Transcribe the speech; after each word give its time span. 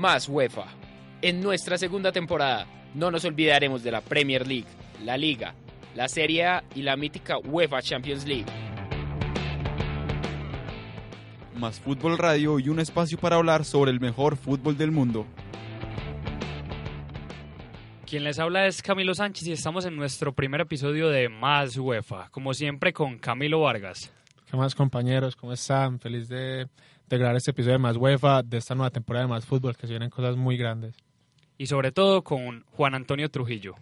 Más 0.00 0.30
UEFA. 0.30 0.64
En 1.20 1.42
nuestra 1.42 1.76
segunda 1.76 2.10
temporada 2.10 2.66
no 2.94 3.10
nos 3.10 3.26
olvidaremos 3.26 3.82
de 3.82 3.90
la 3.90 4.00
Premier 4.00 4.46
League, 4.46 4.64
la 5.04 5.18
Liga, 5.18 5.54
la 5.94 6.08
Serie 6.08 6.46
A 6.46 6.64
y 6.74 6.80
la 6.80 6.96
mítica 6.96 7.36
UEFA 7.36 7.82
Champions 7.82 8.26
League. 8.26 8.46
Más 11.54 11.78
Fútbol 11.78 12.16
Radio 12.16 12.58
y 12.58 12.70
un 12.70 12.80
espacio 12.80 13.18
para 13.18 13.36
hablar 13.36 13.66
sobre 13.66 13.90
el 13.90 14.00
mejor 14.00 14.38
fútbol 14.38 14.78
del 14.78 14.90
mundo. 14.90 15.26
Quien 18.06 18.24
les 18.24 18.38
habla 18.38 18.66
es 18.66 18.80
Camilo 18.80 19.12
Sánchez 19.12 19.48
y 19.48 19.52
estamos 19.52 19.84
en 19.84 19.96
nuestro 19.96 20.32
primer 20.32 20.62
episodio 20.62 21.10
de 21.10 21.28
Más 21.28 21.76
UEFA, 21.76 22.30
como 22.30 22.54
siempre 22.54 22.94
con 22.94 23.18
Camilo 23.18 23.60
Vargas. 23.60 24.10
¿Qué 24.50 24.56
más 24.56 24.74
compañeros? 24.74 25.36
¿Cómo 25.36 25.52
están? 25.52 26.00
Feliz 26.00 26.26
de, 26.26 26.66
de 27.10 27.18
grabar 27.18 27.36
este 27.36 27.50
episodio 27.50 27.72
de 27.72 27.78
Más 27.80 27.96
UEFA, 27.96 28.44
de 28.44 28.58
esta 28.58 28.76
nueva 28.76 28.90
temporada 28.90 29.26
de 29.26 29.30
Más 29.30 29.44
Fútbol, 29.44 29.76
que 29.76 29.88
se 29.88 29.92
vienen 29.92 30.10
cosas 30.10 30.36
muy 30.36 30.56
grandes. 30.56 30.94
Y 31.58 31.66
sobre 31.66 31.90
todo 31.90 32.22
con 32.22 32.62
Juan 32.70 32.94
Antonio 32.94 33.28
Trujillo. 33.28 33.74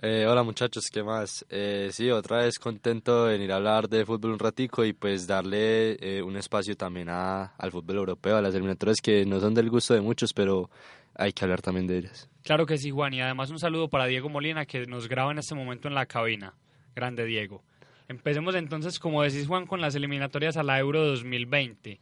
Eh, 0.00 0.26
hola 0.26 0.42
muchachos, 0.42 0.84
¿qué 0.90 1.02
más? 1.02 1.44
Eh, 1.50 1.90
sí, 1.92 2.10
otra 2.10 2.38
vez 2.38 2.58
contento 2.58 3.26
de 3.26 3.32
venir 3.32 3.52
a 3.52 3.56
hablar 3.56 3.88
de 3.88 4.04
fútbol 4.06 4.32
un 4.32 4.38
ratico 4.38 4.84
y 4.84 4.94
pues 4.94 5.26
darle 5.26 5.96
eh, 6.00 6.22
un 6.22 6.36
espacio 6.36 6.76
también 6.76 7.08
a, 7.10 7.54
al 7.58 7.70
fútbol 7.70 7.96
europeo, 7.96 8.36
a 8.36 8.42
las 8.42 8.54
eliminatorias 8.54 9.00
que 9.02 9.26
no 9.26 9.38
son 9.38 9.52
del 9.52 9.68
gusto 9.68 9.92
de 9.92 10.00
muchos, 10.00 10.32
pero 10.32 10.70
hay 11.14 11.32
que 11.32 11.44
hablar 11.44 11.60
también 11.60 11.86
de 11.86 11.98
ellas. 11.98 12.28
Claro 12.42 12.64
que 12.64 12.78
sí, 12.78 12.90
Juan, 12.90 13.12
y 13.12 13.20
además 13.20 13.50
un 13.50 13.58
saludo 13.58 13.88
para 13.88 14.06
Diego 14.06 14.30
Molina 14.30 14.64
que 14.64 14.86
nos 14.86 15.08
graba 15.08 15.30
en 15.30 15.38
este 15.38 15.54
momento 15.54 15.88
en 15.88 15.94
la 15.94 16.06
cabina. 16.06 16.54
Grande 16.94 17.26
Diego. 17.26 17.62
Empecemos 18.08 18.54
entonces, 18.54 18.98
como 18.98 19.22
decís 19.22 19.46
Juan, 19.46 19.66
con 19.66 19.82
las 19.82 19.94
eliminatorias 19.94 20.56
a 20.56 20.62
la 20.62 20.78
Euro 20.78 21.04
2020. 21.04 22.00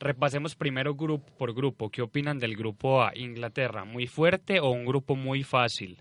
Repasemos 0.00 0.54
primero 0.54 0.94
grupo 0.94 1.26
por 1.36 1.54
grupo. 1.54 1.90
¿Qué 1.90 2.02
opinan 2.02 2.38
del 2.38 2.56
grupo 2.56 3.02
A? 3.02 3.12
Inglaterra, 3.16 3.84
¿muy 3.84 4.06
fuerte 4.06 4.60
o 4.60 4.70
un 4.70 4.84
grupo 4.84 5.16
muy 5.16 5.42
fácil? 5.42 6.00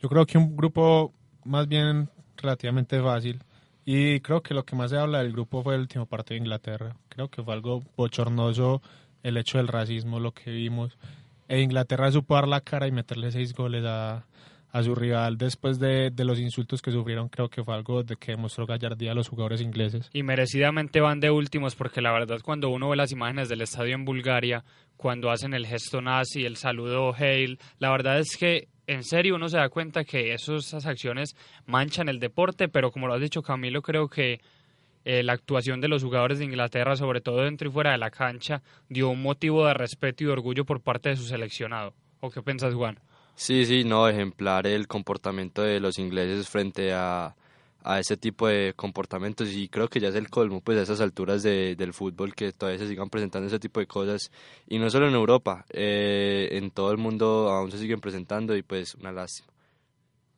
Yo 0.00 0.08
creo 0.08 0.24
que 0.26 0.38
un 0.38 0.56
grupo 0.56 1.12
más 1.44 1.68
bien 1.68 2.08
relativamente 2.36 3.00
fácil. 3.02 3.42
Y 3.84 4.20
creo 4.20 4.42
que 4.42 4.54
lo 4.54 4.64
que 4.64 4.76
más 4.76 4.90
se 4.90 4.98
habla 4.98 5.18
del 5.18 5.32
grupo 5.32 5.62
fue 5.62 5.74
el 5.74 5.80
último 5.80 6.06
partido 6.06 6.34
de 6.34 6.44
Inglaterra. 6.44 6.96
Creo 7.08 7.28
que 7.28 7.42
fue 7.42 7.54
algo 7.54 7.82
bochornoso 7.96 8.82
el 9.22 9.36
hecho 9.36 9.58
del 9.58 9.68
racismo, 9.68 10.20
lo 10.20 10.32
que 10.32 10.50
vimos. 10.50 10.96
E 11.48 11.60
Inglaterra 11.60 12.12
supo 12.12 12.34
dar 12.34 12.46
la 12.46 12.60
cara 12.60 12.86
y 12.86 12.92
meterle 12.92 13.32
seis 13.32 13.54
goles 13.54 13.84
a, 13.86 14.26
a 14.70 14.82
su 14.82 14.94
rival 14.94 15.38
después 15.38 15.78
de, 15.78 16.10
de, 16.10 16.24
los 16.24 16.38
insultos 16.38 16.82
que 16.82 16.90
sufrieron. 16.90 17.28
Creo 17.28 17.48
que 17.48 17.64
fue 17.64 17.74
algo 17.74 18.02
de 18.02 18.16
que 18.16 18.32
demostró 18.32 18.66
gallardía 18.66 19.12
a 19.12 19.14
los 19.14 19.28
jugadores 19.28 19.60
ingleses. 19.60 20.10
Y 20.12 20.22
merecidamente 20.22 21.00
van 21.00 21.20
de 21.20 21.30
últimos 21.30 21.74
porque 21.74 22.00
la 22.00 22.12
verdad 22.12 22.40
cuando 22.42 22.68
uno 22.68 22.90
ve 22.90 22.96
las 22.96 23.12
imágenes 23.12 23.48
del 23.48 23.62
estadio 23.62 23.94
en 23.94 24.04
Bulgaria, 24.04 24.64
cuando 24.96 25.30
hacen 25.30 25.54
el 25.54 25.66
gesto 25.66 26.00
nazi, 26.00 26.44
el 26.44 26.56
saludo 26.56 27.14
Hail, 27.14 27.58
la 27.78 27.90
verdad 27.90 28.18
es 28.18 28.36
que 28.36 28.68
en 28.86 29.04
serio 29.04 29.36
uno 29.36 29.48
se 29.48 29.58
da 29.58 29.68
cuenta 29.68 30.04
que 30.04 30.32
esas 30.32 30.86
acciones 30.86 31.36
manchan 31.66 32.08
el 32.08 32.18
deporte, 32.18 32.68
pero 32.68 32.90
como 32.90 33.06
lo 33.06 33.14
has 33.14 33.20
dicho 33.20 33.42
Camilo, 33.42 33.82
creo 33.82 34.08
que 34.08 34.40
eh, 35.04 35.22
la 35.22 35.34
actuación 35.34 35.80
de 35.80 35.88
los 35.88 36.02
jugadores 36.02 36.38
de 36.38 36.46
Inglaterra, 36.46 36.96
sobre 36.96 37.20
todo 37.20 37.42
dentro 37.42 37.68
y 37.68 37.72
fuera 37.72 37.92
de 37.92 37.98
la 37.98 38.10
cancha, 38.10 38.62
dio 38.88 39.10
un 39.10 39.22
motivo 39.22 39.66
de 39.66 39.74
respeto 39.74 40.24
y 40.24 40.26
de 40.26 40.32
orgullo 40.32 40.64
por 40.64 40.80
parte 40.80 41.10
de 41.10 41.16
su 41.16 41.24
seleccionado. 41.24 41.94
¿O 42.20 42.30
qué 42.30 42.42
piensas, 42.42 42.74
Juan? 42.74 42.98
Sí, 43.38 43.64
sí, 43.66 43.84
no, 43.84 44.08
ejemplar 44.08 44.66
el 44.66 44.88
comportamiento 44.88 45.62
de 45.62 45.78
los 45.78 46.00
ingleses 46.00 46.48
frente 46.48 46.92
a, 46.92 47.36
a 47.84 48.00
ese 48.00 48.16
tipo 48.16 48.48
de 48.48 48.74
comportamientos 48.74 49.54
y 49.54 49.68
creo 49.68 49.86
que 49.86 50.00
ya 50.00 50.08
es 50.08 50.16
el 50.16 50.28
colmo 50.28 50.60
pues 50.60 50.76
a 50.76 50.82
esas 50.82 51.00
alturas 51.00 51.44
de, 51.44 51.76
del 51.76 51.94
fútbol 51.94 52.34
que 52.34 52.50
todavía 52.50 52.80
se 52.80 52.88
sigan 52.88 53.08
presentando 53.08 53.46
ese 53.46 53.60
tipo 53.60 53.78
de 53.78 53.86
cosas 53.86 54.32
y 54.66 54.80
no 54.80 54.90
solo 54.90 55.06
en 55.06 55.14
Europa, 55.14 55.64
eh, 55.70 56.48
en 56.50 56.72
todo 56.72 56.90
el 56.90 56.98
mundo 56.98 57.48
aún 57.48 57.70
se 57.70 57.78
siguen 57.78 58.00
presentando 58.00 58.56
y 58.56 58.62
pues 58.62 58.96
una 58.96 59.12
lástima. 59.12 59.52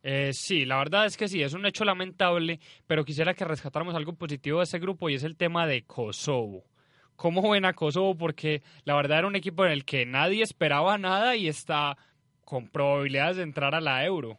Eh, 0.03 0.29
sí, 0.31 0.65
la 0.65 0.77
verdad 0.77 1.07
es 1.07 1.17
que 1.17 1.27
sí, 1.27 1.41
es 1.41 1.53
un 1.53 1.65
hecho 1.65 1.83
lamentable, 1.83 2.59
pero 2.85 3.03
quisiera 3.03 3.33
que 3.33 3.45
rescatáramos 3.45 3.95
algo 3.95 4.13
positivo 4.13 4.59
de 4.59 4.65
ese 4.65 4.77
grupo 4.77 5.09
y 5.09 5.15
es 5.15 5.23
el 5.23 5.37
tema 5.37 5.65
de 5.65 5.81
Kosovo. 5.85 6.65
¿Cómo 7.15 7.49
ven 7.49 7.65
a 7.65 7.73
Kosovo? 7.73 8.15
Porque 8.15 8.61
la 8.83 8.93
verdad 8.93 9.19
era 9.19 9.27
un 9.27 9.35
equipo 9.35 9.65
en 9.65 9.71
el 9.71 9.85
que 9.85 10.05
nadie 10.05 10.43
esperaba 10.43 10.99
nada 10.99 11.35
y 11.35 11.47
está 11.47 11.97
con 12.45 12.67
probabilidades 12.67 13.37
de 13.37 13.43
entrar 13.43 13.75
a 13.75 13.81
la 13.81 14.05
Euro. 14.05 14.37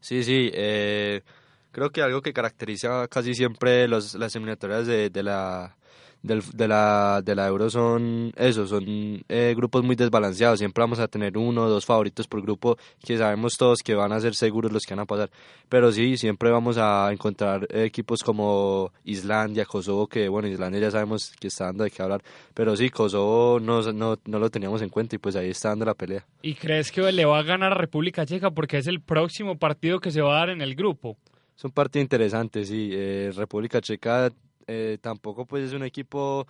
Sí, 0.00 0.24
sí, 0.24 0.50
eh, 0.52 1.22
creo 1.70 1.90
que 1.90 2.02
algo 2.02 2.22
que 2.22 2.32
caracteriza 2.32 3.06
casi 3.08 3.34
siempre 3.34 3.86
los, 3.88 4.14
las 4.14 4.34
eliminatorias 4.34 4.86
de, 4.86 5.10
de 5.10 5.22
la 5.22 5.76
del, 6.22 6.42
de, 6.54 6.68
la, 6.68 7.20
de 7.22 7.34
la 7.34 7.46
Euro 7.48 7.68
son 7.68 8.32
eso, 8.36 8.66
son 8.66 8.84
eh, 9.28 9.54
grupos 9.56 9.82
muy 9.82 9.96
desbalanceados. 9.96 10.58
Siempre 10.58 10.82
vamos 10.82 10.98
a 10.98 11.08
tener 11.08 11.36
uno 11.36 11.64
o 11.64 11.68
dos 11.68 11.84
favoritos 11.84 12.26
por 12.28 12.42
grupo 12.42 12.76
que 13.04 13.18
sabemos 13.18 13.56
todos 13.58 13.80
que 13.82 13.94
van 13.94 14.12
a 14.12 14.20
ser 14.20 14.34
seguros 14.34 14.72
los 14.72 14.84
que 14.84 14.94
van 14.94 15.02
a 15.02 15.06
pasar. 15.06 15.30
Pero 15.68 15.92
sí, 15.92 16.16
siempre 16.16 16.50
vamos 16.50 16.78
a 16.78 17.10
encontrar 17.12 17.66
equipos 17.70 18.22
como 18.22 18.92
Islandia, 19.04 19.64
Kosovo, 19.64 20.06
que 20.06 20.28
bueno, 20.28 20.48
Islandia 20.48 20.80
ya 20.80 20.90
sabemos 20.90 21.32
que 21.38 21.48
está 21.48 21.66
dando 21.66 21.84
de 21.84 21.90
qué 21.90 22.02
hablar. 22.02 22.22
Pero 22.54 22.76
sí, 22.76 22.90
Kosovo 22.90 23.60
no, 23.60 23.82
no, 23.92 24.18
no 24.24 24.38
lo 24.38 24.50
teníamos 24.50 24.82
en 24.82 24.88
cuenta 24.88 25.16
y 25.16 25.18
pues 25.18 25.36
ahí 25.36 25.50
está 25.50 25.70
dando 25.70 25.84
la 25.84 25.94
pelea. 25.94 26.24
¿Y 26.42 26.54
crees 26.54 26.92
que 26.92 27.02
le 27.12 27.24
va 27.24 27.38
a 27.38 27.42
ganar 27.42 27.72
a 27.72 27.76
República 27.76 28.24
Checa 28.24 28.50
porque 28.50 28.78
es 28.78 28.86
el 28.86 29.00
próximo 29.00 29.58
partido 29.58 30.00
que 30.00 30.10
se 30.10 30.20
va 30.20 30.36
a 30.36 30.38
dar 30.40 30.50
en 30.50 30.62
el 30.62 30.74
grupo? 30.74 31.16
Es 31.56 31.64
un 31.64 31.70
partido 31.70 32.02
interesante, 32.02 32.64
sí. 32.64 32.90
Eh, 32.92 33.30
República 33.36 33.80
Checa 33.80 34.30
eh, 34.66 34.98
tampoco 35.00 35.46
pues 35.46 35.64
es 35.64 35.72
un 35.72 35.84
equipo 35.84 36.46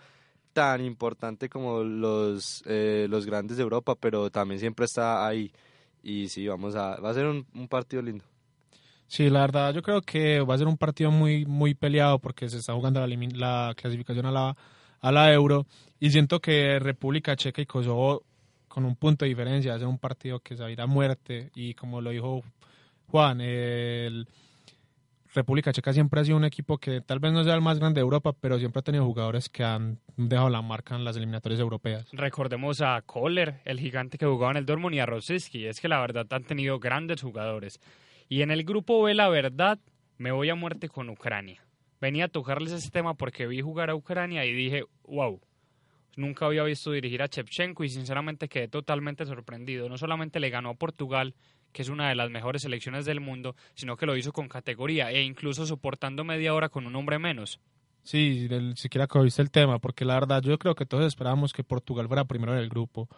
tan 0.53 0.85
importante 0.85 1.49
como 1.49 1.83
los, 1.83 2.63
eh, 2.67 3.07
los 3.09 3.27
grandes 3.27 3.57
de 3.57 3.63
Europa, 3.63 3.95
pero 3.95 4.31
también 4.31 4.61
siempre 4.61 4.85
está 4.85 5.27
ahí. 5.27 5.53
Y 6.03 6.29
sí, 6.29 6.47
vamos 6.47 6.75
a, 6.75 6.97
va 7.01 7.11
a 7.11 7.15
ser 7.15 7.27
un, 7.27 7.47
un, 7.55 7.69
partido 7.69 8.03
lindo. 8.03 8.25
Sí, 9.07 9.31
la 9.31 9.41
verdad, 9.41 9.73
yo 9.73 9.83
creo 9.83 10.03
que 10.03 10.41
va 10.41 10.55
a 10.55 10.59
ser 10.59 10.67
un 10.67 10.77
partido 10.77 11.11
muy, 11.11 11.47
muy 11.47 11.75
peleado 11.75 12.19
porque 12.19 12.49
se 12.49 12.59
está 12.59 12.75
jugando 12.75 13.05
la, 13.07 13.17
la 13.35 13.75
clasificación 13.77 14.27
a 14.27 14.31
la, 14.31 14.57
a 15.01 15.13
la 15.13 15.33
Euro. 15.33 15.67
Y 16.01 16.11
siento 16.11 16.41
que 16.41 16.79
República 16.79 17.37
Checa 17.37 17.63
y 17.63 17.67
Kosovo, 17.67 18.25
con 18.69 18.85
un 18.85 18.97
punto 18.97 19.25
de 19.25 19.29
diferencia, 19.29 19.73
va 19.73 19.77
a 19.77 19.81
ser 19.81 19.89
un 19.89 19.99
partido 19.99 20.41
que 20.41 20.57
se 20.57 20.63
va 20.63 20.69
a 20.69 20.73
ir 20.73 20.81
a 20.81 20.87
muerte. 20.87 21.51
Y 21.55 21.75
como 21.75 22.01
lo 22.01 22.11
dijo 22.11 22.43
Juan, 23.07 23.41
el 23.41 24.27
República 25.35 25.73
Checa 25.73 25.93
siempre 25.93 26.21
ha 26.21 26.25
sido 26.25 26.37
un 26.37 26.45
equipo 26.45 26.79
que 26.79 27.01
tal 27.01 27.19
vez 27.19 27.33
no 27.33 27.43
sea 27.43 27.55
el 27.55 27.63
más 27.63 27.79
grande 27.79 28.01
de 28.01 28.03
Europa, 28.03 28.35
pero 28.39 28.59
siempre 28.59 28.81
ha 28.81 28.83
tenido 28.83 29.05
jugadores 29.05 29.49
que 29.49 29.65
han 29.65 29.99
dejado 30.17 30.51
la 30.51 30.61
marca 30.61 30.95
en 30.95 31.05
las 31.05 31.17
eliminatorias 31.17 31.61
europeas. 31.61 32.07
Recordemos 32.13 32.83
a 32.83 33.01
Kohler, 33.03 33.61
el 33.65 33.81
gigante 33.81 34.19
que 34.19 34.27
jugaba 34.27 34.51
en 34.51 34.59
el 34.59 34.67
Dortmund, 34.67 34.95
y 34.95 34.99
a 34.99 35.07
Rosiski. 35.07 35.67
Es 35.67 35.81
que 35.81 35.89
la 35.89 36.01
verdad 36.01 36.27
han 36.31 36.45
tenido 36.45 36.79
grandes 36.79 37.23
jugadores. 37.23 37.81
Y 38.29 38.43
en 38.43 38.51
el 38.51 38.65
grupo 38.65 39.03
B, 39.03 39.15
la 39.15 39.29
verdad, 39.29 39.79
me 40.19 40.33
voy 40.33 40.51
a 40.51 40.55
muerte 40.55 40.89
con 40.89 41.09
Ucrania. 41.09 41.65
Venía 42.01 42.27
a 42.27 42.29
tocarles 42.29 42.73
ese 42.73 42.91
tema 42.91 43.15
porque 43.15 43.47
vi 43.47 43.61
jugar 43.61 43.89
a 43.89 43.95
Ucrania 43.95 44.45
y 44.45 44.53
dije, 44.53 44.85
wow, 45.05 45.41
nunca 46.17 46.47
había 46.47 46.63
visto 46.65 46.93
dirigir 46.93 47.23
a 47.23 47.27
Shevchenko 47.27 47.85
y 47.85 47.89
sinceramente 47.89 48.49
quedé 48.49 48.69
totalmente 48.69 49.25
sorprendido. 49.25 49.89
No 49.89 49.97
solamente 49.97 50.41
le 50.41 50.51
ganó 50.51 50.71
a 50.71 50.75
Portugal, 50.75 51.35
que 51.73 51.83
es 51.83 51.89
una 51.89 52.09
de 52.09 52.15
las 52.15 52.31
mejores 52.31 52.63
selecciones 52.63 53.05
del 53.05 53.21
mundo, 53.21 53.57
sino 53.75 53.97
que 53.97 54.07
lo 54.07 54.17
hizo 54.17 54.33
con 54.33 54.49
categoría 54.49 55.11
e 55.11 55.23
incluso 55.23 55.67
soportando 55.67 56.25
media 56.25 56.55
hora 56.55 56.69
con 56.69 56.87
un 56.87 56.97
hombre 56.97 57.19
menos. 57.19 57.61
Sí, 58.03 58.49
del, 58.49 58.77
siquiera 58.77 59.07
que 59.07 59.19
viste 59.21 59.43
el 59.43 59.51
tema, 59.51 59.79
porque 59.79 60.05
la 60.05 60.15
verdad 60.15 60.43
yo 60.43 60.59
creo 60.59 60.75
que 60.75 60.87
todos 60.87 61.07
esperábamos 61.07 61.53
que 61.53 61.63
Portugal 61.63 62.09
fuera 62.09 62.25
primero 62.25 62.53
en 62.53 62.59
el 62.59 62.69
grupo, 62.69 63.09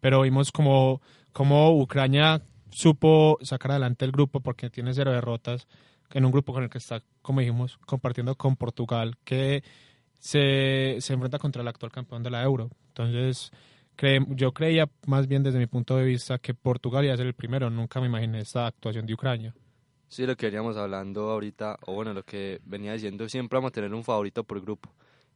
pero 0.00 0.22
vimos 0.22 0.50
como, 0.50 1.00
como 1.32 1.78
Ucrania 1.80 2.42
supo 2.70 3.38
sacar 3.42 3.72
adelante 3.72 4.04
el 4.04 4.12
grupo 4.12 4.40
porque 4.40 4.70
tiene 4.70 4.94
cero 4.94 5.12
derrotas 5.12 5.68
en 6.10 6.24
un 6.24 6.32
grupo 6.32 6.52
con 6.52 6.64
el 6.64 6.70
que 6.70 6.78
está, 6.78 7.02
como 7.22 7.40
dijimos, 7.40 7.78
compartiendo 7.86 8.34
con 8.34 8.56
Portugal, 8.56 9.16
que 9.24 9.62
se, 10.18 10.96
se 11.00 11.14
enfrenta 11.14 11.38
contra 11.38 11.62
el 11.62 11.68
actual 11.68 11.92
campeón 11.92 12.22
de 12.22 12.30
la 12.30 12.42
Euro. 12.42 12.70
Entonces, 12.88 13.50
cre 13.96 14.20
yo 14.30 14.52
creía 14.52 14.88
más 15.06 15.26
bien 15.26 15.42
desde 15.42 15.58
mi 15.58 15.66
punto 15.66 15.96
de 15.96 16.04
vista 16.04 16.38
que 16.38 16.54
Portugal 16.54 17.04
iba 17.04 17.14
a 17.14 17.16
ser 17.16 17.26
el 17.26 17.34
primero, 17.34 17.70
nunca 17.70 18.00
me 18.00 18.06
imaginé 18.06 18.40
esta 18.40 18.66
actuación 18.66 19.06
de 19.06 19.14
Ucrania. 19.14 19.54
Sí, 20.08 20.26
lo 20.26 20.36
que 20.36 20.46
veníamos 20.46 20.76
hablando 20.76 21.30
ahorita, 21.30 21.78
o 21.86 21.94
bueno, 21.94 22.12
lo 22.12 22.22
que 22.22 22.60
venía 22.66 22.92
diciendo, 22.92 23.26
siempre 23.28 23.56
vamos 23.56 23.70
a 23.70 23.72
tener 23.72 23.94
un 23.94 24.04
favorito 24.04 24.44
por 24.44 24.60
grupo. 24.60 24.92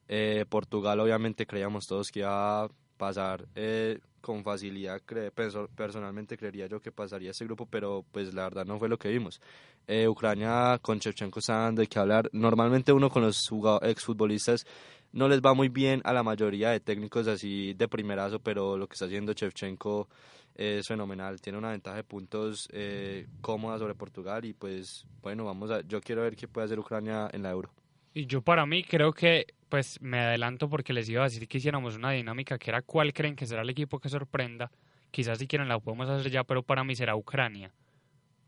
Eh, 0.06 0.44
Portugal, 0.49 1.00
obviamente, 1.00 1.47
creíamos 1.47 1.87
todos 1.87 2.11
que 2.11 2.20
iba 2.20 2.64
a 2.64 2.69
pasar 2.97 3.47
eh, 3.55 3.99
con 4.20 4.44
facilidad. 4.44 5.00
Cre 5.05 5.31
perso 5.31 5.69
personalmente 5.75 6.37
creería 6.37 6.67
yo 6.67 6.81
que 6.81 6.93
pasaría 6.93 7.31
ese 7.31 7.44
grupo, 7.44 7.67
pero 7.67 8.05
pues 8.12 8.35
la 8.35 8.43
verdad 8.44 8.67
no 8.67 8.79
fue 8.79 8.88
lo 8.88 8.99
que 8.99 9.09
vimos. 9.09 9.41
Eh, 9.87 10.09
Ucrania 10.09 10.79
con 10.82 10.99
Shevchenko 10.99 11.38
está 11.38 11.61
dando 11.61 11.81
de 11.81 11.87
que 11.87 11.99
hablar. 11.99 12.29
Normalmente 12.32 12.93
uno 12.93 13.09
con 13.09 13.23
los 13.23 13.50
exfutbolistas 13.82 14.67
no 15.16 15.28
les 15.28 15.40
va 15.40 15.54
muy 15.54 15.70
bien 15.70 16.02
a 16.04 16.12
la 16.12 16.22
mayoría 16.22 16.70
de 16.70 16.78
técnicos 16.78 17.26
así 17.26 17.72
de 17.72 17.88
primerazo, 17.88 18.38
pero 18.38 18.76
lo 18.76 18.86
que 18.86 18.92
está 18.92 19.06
haciendo 19.06 19.32
Shevchenko 19.32 20.10
es 20.54 20.86
fenomenal. 20.86 21.40
Tiene 21.40 21.58
una 21.58 21.70
ventaja 21.70 21.96
de 21.96 22.04
puntos 22.04 22.68
eh, 22.70 23.26
cómoda 23.40 23.78
sobre 23.78 23.94
Portugal 23.94 24.44
y 24.44 24.52
pues 24.52 25.06
bueno, 25.22 25.46
vamos 25.46 25.70
a, 25.70 25.80
yo 25.80 26.02
quiero 26.02 26.20
ver 26.20 26.36
qué 26.36 26.46
puede 26.46 26.66
hacer 26.66 26.78
Ucrania 26.78 27.30
en 27.32 27.42
la 27.42 27.50
Euro. 27.50 27.72
Y 28.12 28.26
yo 28.26 28.42
para 28.42 28.66
mí 28.66 28.84
creo 28.84 29.14
que, 29.14 29.46
pues 29.70 29.98
me 30.02 30.18
adelanto 30.20 30.68
porque 30.68 30.92
les 30.92 31.08
iba 31.08 31.22
a 31.22 31.28
decir 31.28 31.48
que 31.48 31.58
hiciéramos 31.58 31.96
una 31.96 32.10
dinámica 32.10 32.58
que 32.58 32.70
era 32.70 32.82
cuál 32.82 33.14
creen 33.14 33.36
que 33.36 33.46
será 33.46 33.62
el 33.62 33.70
equipo 33.70 33.98
que 33.98 34.10
sorprenda. 34.10 34.70
Quizás 35.10 35.38
si 35.38 35.46
quieren 35.46 35.68
la 35.68 35.78
podemos 35.78 36.10
hacer 36.10 36.30
ya, 36.30 36.44
pero 36.44 36.62
para 36.62 36.84
mí 36.84 36.94
será 36.94 37.16
Ucrania. 37.16 37.72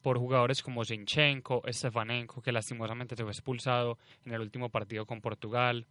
Por 0.03 0.19
jugadores 0.19 0.63
como 0.63 0.85
Zinchenko, 0.85 1.63
Stefanenko, 1.67 2.43
que 2.43 2.53
lastimosamente 2.53 3.17
se 3.17 3.23
fue 3.23 3.33
expulsado 3.33 3.97
en 4.27 4.35
el 4.35 4.43
último 4.43 4.69
partido 4.69 5.07
con 5.07 5.23
Portugal. 5.23 5.87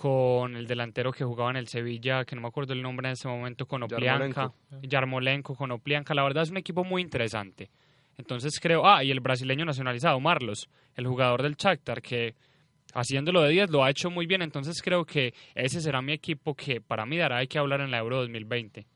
Con 0.00 0.56
el 0.56 0.66
delantero 0.66 1.12
que 1.12 1.24
jugaba 1.24 1.50
en 1.50 1.56
el 1.56 1.68
Sevilla, 1.68 2.24
que 2.24 2.34
no 2.34 2.40
me 2.40 2.48
acuerdo 2.48 2.72
el 2.72 2.80
nombre 2.80 3.08
en 3.08 3.12
ese 3.12 3.28
momento, 3.28 3.66
con 3.66 3.82
Oplianka. 3.82 4.50
Yarmolenko, 4.80 5.54
con 5.54 5.70
Oplianka. 5.72 6.14
La 6.14 6.22
verdad 6.22 6.44
es 6.44 6.50
un 6.50 6.56
equipo 6.56 6.84
muy 6.84 7.02
interesante. 7.02 7.68
Entonces 8.16 8.58
creo, 8.60 8.86
ah, 8.86 9.04
y 9.04 9.10
el 9.10 9.20
brasileño 9.20 9.66
nacionalizado, 9.66 10.18
Marlos, 10.18 10.70
el 10.94 11.06
jugador 11.06 11.42
del 11.42 11.54
Shakhtar, 11.54 12.00
que 12.00 12.34
haciéndolo 12.94 13.42
de 13.42 13.50
10 13.50 13.68
lo 13.68 13.84
ha 13.84 13.90
hecho 13.90 14.08
muy 14.10 14.24
bien, 14.24 14.40
entonces 14.40 14.80
creo 14.80 15.04
que 15.04 15.34
ese 15.54 15.82
será 15.82 16.00
mi 16.00 16.12
equipo 16.12 16.54
que 16.54 16.80
para 16.80 17.04
mí 17.04 17.18
dará 17.18 17.36
hay 17.36 17.46
que 17.46 17.58
hablar 17.58 17.82
en 17.82 17.90
la 17.90 17.98
Euro 17.98 18.20
2020. 18.20 18.86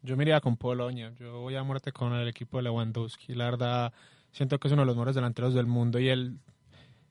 Yo 0.00 0.16
me 0.16 0.24
iría 0.24 0.40
con 0.40 0.56
Polonia, 0.56 1.12
yo 1.20 1.40
voy 1.40 1.56
a 1.56 1.62
muerte 1.62 1.92
con 1.92 2.14
el 2.14 2.26
equipo 2.26 2.56
de 2.56 2.62
Lewandowski, 2.64 3.34
la 3.34 3.50
verdad 3.50 3.92
siento 4.30 4.58
que 4.58 4.68
es 4.68 4.72
uno 4.72 4.82
de 4.82 4.86
los 4.86 4.96
mejores 4.96 5.14
delanteros 5.14 5.52
del 5.52 5.66
mundo 5.66 5.98
y 5.98 6.08
él 6.08 6.38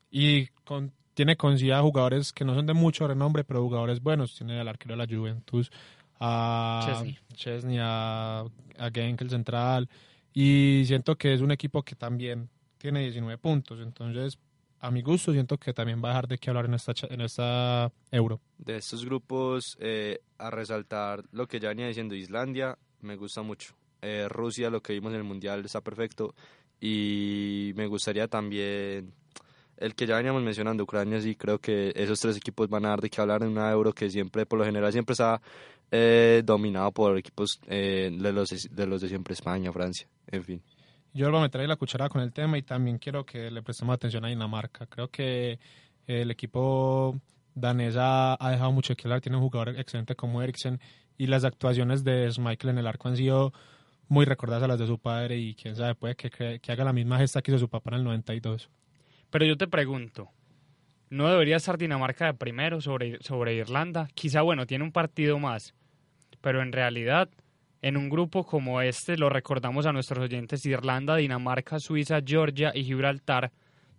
y 0.09 0.47
con, 0.63 0.91
tiene 1.15 1.35
considerado 1.35 1.83
jugadores 1.83 2.31
que 2.31 2.45
no 2.45 2.53
son 2.53 2.67
de 2.67 2.73
mucho 2.73 3.07
renombre, 3.07 3.43
pero 3.43 3.63
jugadores 3.63 4.01
buenos, 4.03 4.35
tiene 4.35 4.59
al 4.59 4.67
arquero 4.67 4.95
de 4.95 5.05
la 5.05 5.17
Juventus, 5.17 5.71
a 6.19 7.03
Chesney, 7.33 7.79
a, 7.81 8.41
a 8.77 8.91
Genk, 8.93 9.21
el 9.21 9.29
central, 9.31 9.89
y 10.33 10.83
siento 10.85 11.17
que 11.17 11.33
es 11.33 11.41
un 11.41 11.51
equipo 11.51 11.81
que 11.81 11.95
también 11.95 12.49
tiene 12.77 12.99
19 12.99 13.39
puntos, 13.39 13.79
entonces 13.79 14.37
a 14.79 14.91
mi 14.91 15.01
gusto 15.01 15.31
siento 15.31 15.57
que 15.57 15.73
también 15.73 15.99
va 16.03 16.09
a 16.09 16.11
dejar 16.11 16.27
de 16.27 16.37
qué 16.37 16.49
hablar 16.51 16.65
en 16.65 16.75
esta, 16.75 16.93
en 17.09 17.21
esta 17.21 17.91
euro. 18.11 18.39
De 18.59 18.77
estos 18.77 19.03
grupos, 19.03 19.77
eh, 19.79 20.19
a 20.37 20.51
resaltar 20.51 21.23
lo 21.31 21.47
que 21.47 21.59
ya 21.59 21.69
venía 21.69 21.87
diciendo 21.87 22.13
Islandia, 22.13 22.77
me 23.01 23.15
gusta 23.15 23.41
mucho. 23.41 23.73
Eh, 24.01 24.27
Rusia, 24.29 24.69
lo 24.69 24.81
que 24.81 24.93
vimos 24.93 25.11
en 25.13 25.19
el 25.19 25.23
Mundial, 25.23 25.65
está 25.65 25.81
perfecto. 25.81 26.35
Y 26.79 27.71
me 27.75 27.87
gustaría 27.87 28.27
también 28.27 29.13
el 29.77 29.95
que 29.95 30.07
ya 30.07 30.17
veníamos 30.17 30.43
mencionando, 30.43 30.83
Ucrania, 30.83 31.21
sí, 31.21 31.35
creo 31.35 31.59
que 31.59 31.91
esos 31.95 32.19
tres 32.19 32.37
equipos 32.37 32.69
van 32.69 32.85
a 32.85 32.89
dar 32.89 33.01
de 33.01 33.09
qué 33.09 33.21
hablar 33.21 33.43
en 33.43 33.49
una 33.49 33.71
euro 33.71 33.93
que 33.93 34.09
siempre, 34.09 34.45
por 34.45 34.59
lo 34.59 34.65
general, 34.65 34.91
siempre 34.91 35.13
está 35.13 35.41
eh, 35.91 36.41
dominado 36.45 36.91
por 36.91 37.17
equipos 37.17 37.59
de, 37.67 38.09
los, 38.11 38.49
de 38.49 38.87
los 38.87 39.01
de 39.01 39.07
siempre, 39.09 39.33
España, 39.33 39.71
Francia, 39.71 40.07
en 40.27 40.43
fin 40.43 40.61
yo 41.15 41.31
voy 41.31 41.39
a 41.39 41.43
meter 41.43 41.61
ahí 41.61 41.67
la 41.67 41.77
cuchara 41.77 42.09
con 42.09 42.21
el 42.21 42.33
tema 42.33 42.57
y 42.57 42.61
también 42.61 42.97
quiero 42.97 43.25
que 43.25 43.49
le 43.49 43.61
prestemos 43.63 43.95
atención 43.95 44.25
a 44.25 44.27
Dinamarca. 44.27 44.85
Creo 44.85 45.07
que 45.07 45.59
el 46.07 46.29
equipo 46.29 47.17
danés 47.53 47.95
ha, 47.97 48.37
dejado 48.51 48.73
mucho 48.73 48.95
que 48.97 49.07
hablar, 49.07 49.21
tiene 49.21 49.37
un 49.37 49.43
jugador 49.43 49.79
excelente 49.79 50.13
como 50.15 50.41
Eriksen 50.41 50.77
y 51.17 51.27
las 51.27 51.45
actuaciones 51.45 52.03
de 52.03 52.29
Michael 52.37 52.71
en 52.71 52.79
el 52.79 52.87
arco 52.87 53.07
han 53.07 53.15
sido 53.15 53.53
muy 54.09 54.25
recordadas 54.25 54.63
a 54.63 54.67
las 54.67 54.77
de 54.77 54.87
su 54.87 54.99
padre 54.99 55.37
y 55.37 55.55
quién 55.55 55.77
sabe, 55.77 55.95
puede 55.95 56.15
que, 56.15 56.29
que, 56.29 56.71
haga 56.71 56.83
la 56.83 56.91
misma 56.91 57.17
gesta 57.17 57.41
que 57.41 57.51
hizo 57.51 57.59
su 57.59 57.69
papá 57.69 57.91
en 57.91 57.99
el 57.99 58.03
92. 58.03 58.69
Pero 59.35 59.47
yo 59.47 59.57
te 59.57 59.67
pregunto, 59.67 60.29
¿no 61.09 61.29
debería 61.29 61.57
estar 61.57 61.77
Dinamarca 61.77 62.27
de 62.27 62.35
primero 62.35 62.79
sobre, 62.79 63.21
sobre 63.21 63.53
Irlanda? 63.53 64.07
Quizá, 64.15 64.43
bueno, 64.43 64.65
tiene 64.65 64.85
un 64.85 64.93
partido 64.93 65.39
más, 65.39 65.73
pero 66.39 66.61
en 66.61 66.71
realidad 66.71 67.27
en 67.81 67.97
un 67.97 68.07
grupo 68.07 68.45
como 68.45 68.79
este, 68.79 69.17
lo 69.17 69.27
recordamos 69.27 69.85
a 69.85 69.91
nuestros 69.91 70.23
oyentes, 70.23 70.65
Irlanda, 70.65 71.17
Dinamarca, 71.17 71.81
Suiza, 71.81 72.21
Georgia 72.25 72.71
y 72.73 72.85
Gibraltar, 72.85 73.51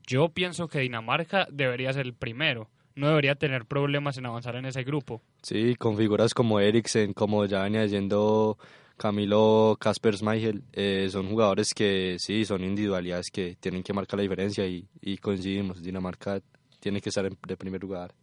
yo 0.06 0.30
pienso 0.30 0.68
que 0.68 0.78
Dinamarca 0.78 1.46
debería 1.52 1.92
ser 1.92 2.06
el 2.06 2.14
primero. 2.14 2.70
No 2.94 3.08
debería 3.08 3.34
tener 3.34 3.66
problemas 3.66 4.16
en 4.16 4.24
avanzar 4.24 4.56
en 4.56 4.64
ese 4.64 4.84
grupo. 4.84 5.20
Sí, 5.42 5.76
con 5.76 5.98
figuras 5.98 6.32
como 6.32 6.60
Eriksen, 6.60 7.12
como 7.12 7.44
ya 7.44 7.64
venía 7.64 7.82
diciendo 7.82 8.56
Camilo 8.96 9.76
Casper 9.80 10.16
Schmeichel, 10.16 10.62
eh, 10.72 11.08
son 11.10 11.28
jugadores 11.28 11.74
que 11.74 12.16
sí, 12.18 12.44
son 12.44 12.64
individualidades 12.64 13.30
que 13.30 13.56
tienen 13.60 13.82
que 13.82 13.92
marcar 13.92 14.18
la 14.18 14.22
diferencia 14.22 14.66
y, 14.66 14.88
y 15.00 15.18
coincidimos. 15.18 15.82
Dinamarca 15.82 16.40
tiene 16.80 17.00
que 17.00 17.10
estar 17.10 17.26
en 17.26 17.36
de 17.46 17.56
primer 17.56 17.82
lugar. 17.82 18.14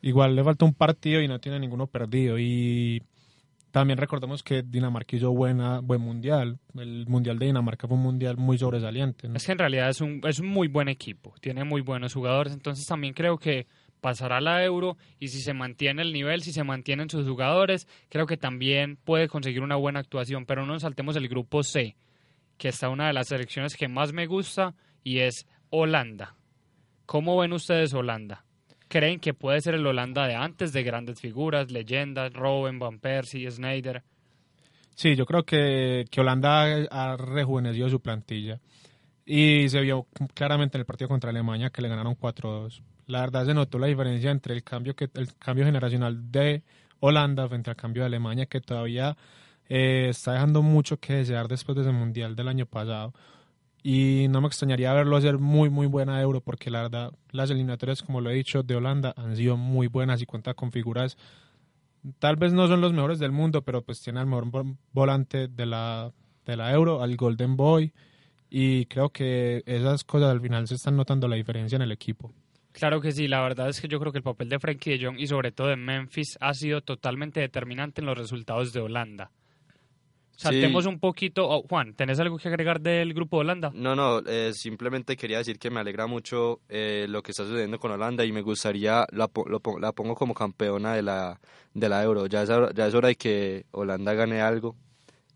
Igual 0.00 0.36
le 0.36 0.44
falta 0.44 0.64
un 0.64 0.74
partido 0.74 1.20
y 1.20 1.28
no 1.28 1.40
tiene 1.40 1.58
ninguno 1.58 1.86
perdido. 1.86 2.38
Y 2.38 3.02
también 3.70 3.98
recordemos 3.98 4.42
que 4.42 4.62
Dinamarca 4.62 5.16
hizo 5.16 5.30
buena, 5.32 5.80
buen 5.80 6.00
mundial. 6.00 6.58
El 6.74 7.06
mundial 7.06 7.38
de 7.38 7.46
Dinamarca 7.46 7.86
fue 7.86 7.96
un 7.96 8.02
mundial 8.02 8.36
muy 8.36 8.58
sobresaliente. 8.58 9.28
Es 9.34 9.46
que 9.46 9.52
en 9.52 9.58
realidad 9.58 9.90
es 9.90 10.00
un, 10.00 10.20
es 10.24 10.38
un 10.38 10.48
muy 10.48 10.68
buen 10.68 10.88
equipo, 10.88 11.34
tiene 11.40 11.64
muy 11.64 11.80
buenos 11.80 12.14
jugadores, 12.14 12.52
entonces 12.52 12.86
también 12.86 13.12
creo 13.14 13.38
que 13.38 13.66
pasará 14.00 14.40
la 14.40 14.64
Euro 14.64 14.96
y 15.18 15.28
si 15.28 15.40
se 15.40 15.54
mantiene 15.54 16.02
el 16.02 16.12
nivel, 16.12 16.42
si 16.42 16.52
se 16.52 16.64
mantienen 16.64 17.10
sus 17.10 17.26
jugadores, 17.26 17.86
creo 18.08 18.26
que 18.26 18.36
también 18.36 18.96
puede 18.96 19.28
conseguir 19.28 19.62
una 19.62 19.76
buena 19.76 20.00
actuación, 20.00 20.46
pero 20.46 20.64
no 20.64 20.72
nos 20.72 20.82
saltemos 20.82 21.16
el 21.16 21.28
grupo 21.28 21.62
C, 21.62 21.96
que 22.56 22.68
está 22.68 22.88
una 22.88 23.06
de 23.08 23.12
las 23.12 23.28
selecciones 23.28 23.76
que 23.76 23.88
más 23.88 24.12
me 24.12 24.26
gusta 24.26 24.74
y 25.04 25.18
es 25.18 25.46
Holanda. 25.70 26.34
¿Cómo 27.06 27.38
ven 27.38 27.52
ustedes 27.52 27.94
Holanda? 27.94 28.44
creen 28.88 29.20
que 29.20 29.34
puede 29.34 29.60
ser 29.60 29.74
el 29.74 29.86
Holanda 29.86 30.26
de 30.26 30.34
antes, 30.34 30.72
de 30.72 30.82
grandes 30.82 31.20
figuras, 31.20 31.70
leyendas, 31.70 32.32
Robben, 32.32 32.78
Van 32.78 32.98
Persie, 32.98 33.50
Snyder? 33.50 34.02
Sí, 34.96 35.14
yo 35.14 35.26
creo 35.26 35.44
que, 35.44 36.06
que 36.10 36.20
Holanda 36.20 36.86
ha 36.90 37.16
rejuvenecido 37.16 37.88
su 37.88 38.00
plantilla. 38.00 38.58
Y 39.24 39.68
se 39.68 39.80
vio 39.80 40.06
claramente 40.34 40.76
en 40.76 40.80
el 40.80 40.86
partido 40.86 41.08
contra 41.08 41.30
Alemania 41.30 41.70
que 41.70 41.82
le 41.82 41.88
ganaron 41.88 42.16
4-2. 42.16 42.82
La 43.08 43.20
verdad 43.20 43.46
se 43.46 43.54
notó 43.54 43.78
la 43.78 43.86
diferencia 43.86 44.30
entre 44.30 44.54
el 44.54 44.62
cambio, 44.62 44.94
que, 44.94 45.08
el 45.14 45.34
cambio 45.38 45.64
generacional 45.64 46.30
de 46.30 46.62
Holanda 47.00 47.48
frente 47.48 47.70
al 47.70 47.76
cambio 47.76 48.02
de 48.02 48.06
Alemania, 48.06 48.44
que 48.44 48.60
todavía 48.60 49.16
eh, 49.70 50.08
está 50.10 50.34
dejando 50.34 50.60
mucho 50.60 50.98
que 51.00 51.14
desear 51.14 51.48
después 51.48 51.74
de 51.74 51.82
ese 51.82 51.90
Mundial 51.92 52.36
del 52.36 52.48
año 52.48 52.66
pasado. 52.66 53.14
Y 53.82 54.26
no 54.28 54.42
me 54.42 54.48
extrañaría 54.48 54.92
verlo 54.92 55.16
hacer 55.16 55.38
muy 55.38 55.70
muy 55.70 55.86
buena 55.86 56.20
Euro 56.20 56.42
porque 56.42 56.70
la 56.70 56.82
verdad 56.82 57.12
las 57.30 57.50
eliminatorias 57.50 58.02
como 58.02 58.20
lo 58.20 58.30
he 58.30 58.34
dicho 58.34 58.62
de 58.62 58.76
Holanda 58.76 59.14
han 59.16 59.36
sido 59.36 59.56
muy 59.56 59.86
buenas 59.86 60.20
y 60.20 60.26
cuenta 60.26 60.52
con 60.52 60.72
figuras 60.72 61.16
tal 62.18 62.36
vez 62.36 62.52
no 62.52 62.66
son 62.66 62.80
los 62.80 62.92
mejores 62.92 63.20
del 63.20 63.30
mundo 63.30 63.62
pero 63.62 63.82
pues 63.82 64.02
tiene 64.02 64.18
al 64.18 64.26
mejor 64.26 64.46
volante 64.92 65.46
de 65.46 65.64
la 65.64 66.12
de 66.44 66.56
la 66.56 66.72
Euro 66.72 67.02
al 67.02 67.16
Golden 67.16 67.56
Boy 67.56 67.92
y 68.50 68.86
creo 68.86 69.10
que 69.10 69.62
esas 69.64 70.02
cosas 70.02 70.30
al 70.30 70.40
final 70.40 70.66
se 70.66 70.74
están 70.74 70.96
notando 70.96 71.28
la 71.28 71.36
diferencia 71.36 71.76
en 71.76 71.82
el 71.82 71.92
equipo 71.92 72.32
Claro 72.72 73.00
que 73.00 73.12
sí, 73.12 73.26
la 73.26 73.40
verdad 73.40 73.68
es 73.68 73.80
que 73.80 73.88
yo 73.88 73.98
creo 73.98 74.12
que 74.12 74.18
el 74.18 74.24
papel 74.24 74.48
de 74.48 74.58
Frankie 74.58 74.96
de 74.96 75.04
Jong 75.04 75.18
y 75.18 75.26
sobre 75.26 75.52
todo 75.52 75.68
de 75.68 75.76
Memphis 75.76 76.36
ha 76.40 76.54
sido 76.54 76.80
totalmente 76.80 77.40
determinante 77.40 78.00
en 78.00 78.06
los 78.06 78.16
resultados 78.16 78.72
de 78.72 78.80
Holanda. 78.80 79.30
Saltemos 80.38 80.86
un 80.86 81.00
poquito. 81.00 81.48
Oh, 81.48 81.62
Juan, 81.68 81.94
¿tenés 81.94 82.20
algo 82.20 82.38
que 82.38 82.46
agregar 82.46 82.80
del 82.80 83.12
grupo 83.12 83.38
de 83.38 83.40
Holanda? 83.40 83.72
No, 83.74 83.96
no, 83.96 84.20
eh, 84.20 84.52
simplemente 84.54 85.16
quería 85.16 85.38
decir 85.38 85.58
que 85.58 85.68
me 85.68 85.80
alegra 85.80 86.06
mucho 86.06 86.60
eh, 86.68 87.06
lo 87.08 87.24
que 87.24 87.32
está 87.32 87.42
sucediendo 87.42 87.80
con 87.80 87.90
Holanda 87.90 88.24
y 88.24 88.30
me 88.30 88.42
gustaría, 88.42 89.04
la, 89.10 89.28
la 89.80 89.92
pongo 89.92 90.14
como 90.14 90.34
campeona 90.34 90.94
de 90.94 91.02
la, 91.02 91.40
de 91.74 91.88
la 91.88 92.04
Euro. 92.04 92.26
Ya 92.26 92.44
es, 92.44 92.50
ya 92.72 92.86
es 92.86 92.94
hora 92.94 93.08
de 93.08 93.16
que 93.16 93.66
Holanda 93.72 94.14
gane 94.14 94.40
algo. 94.40 94.76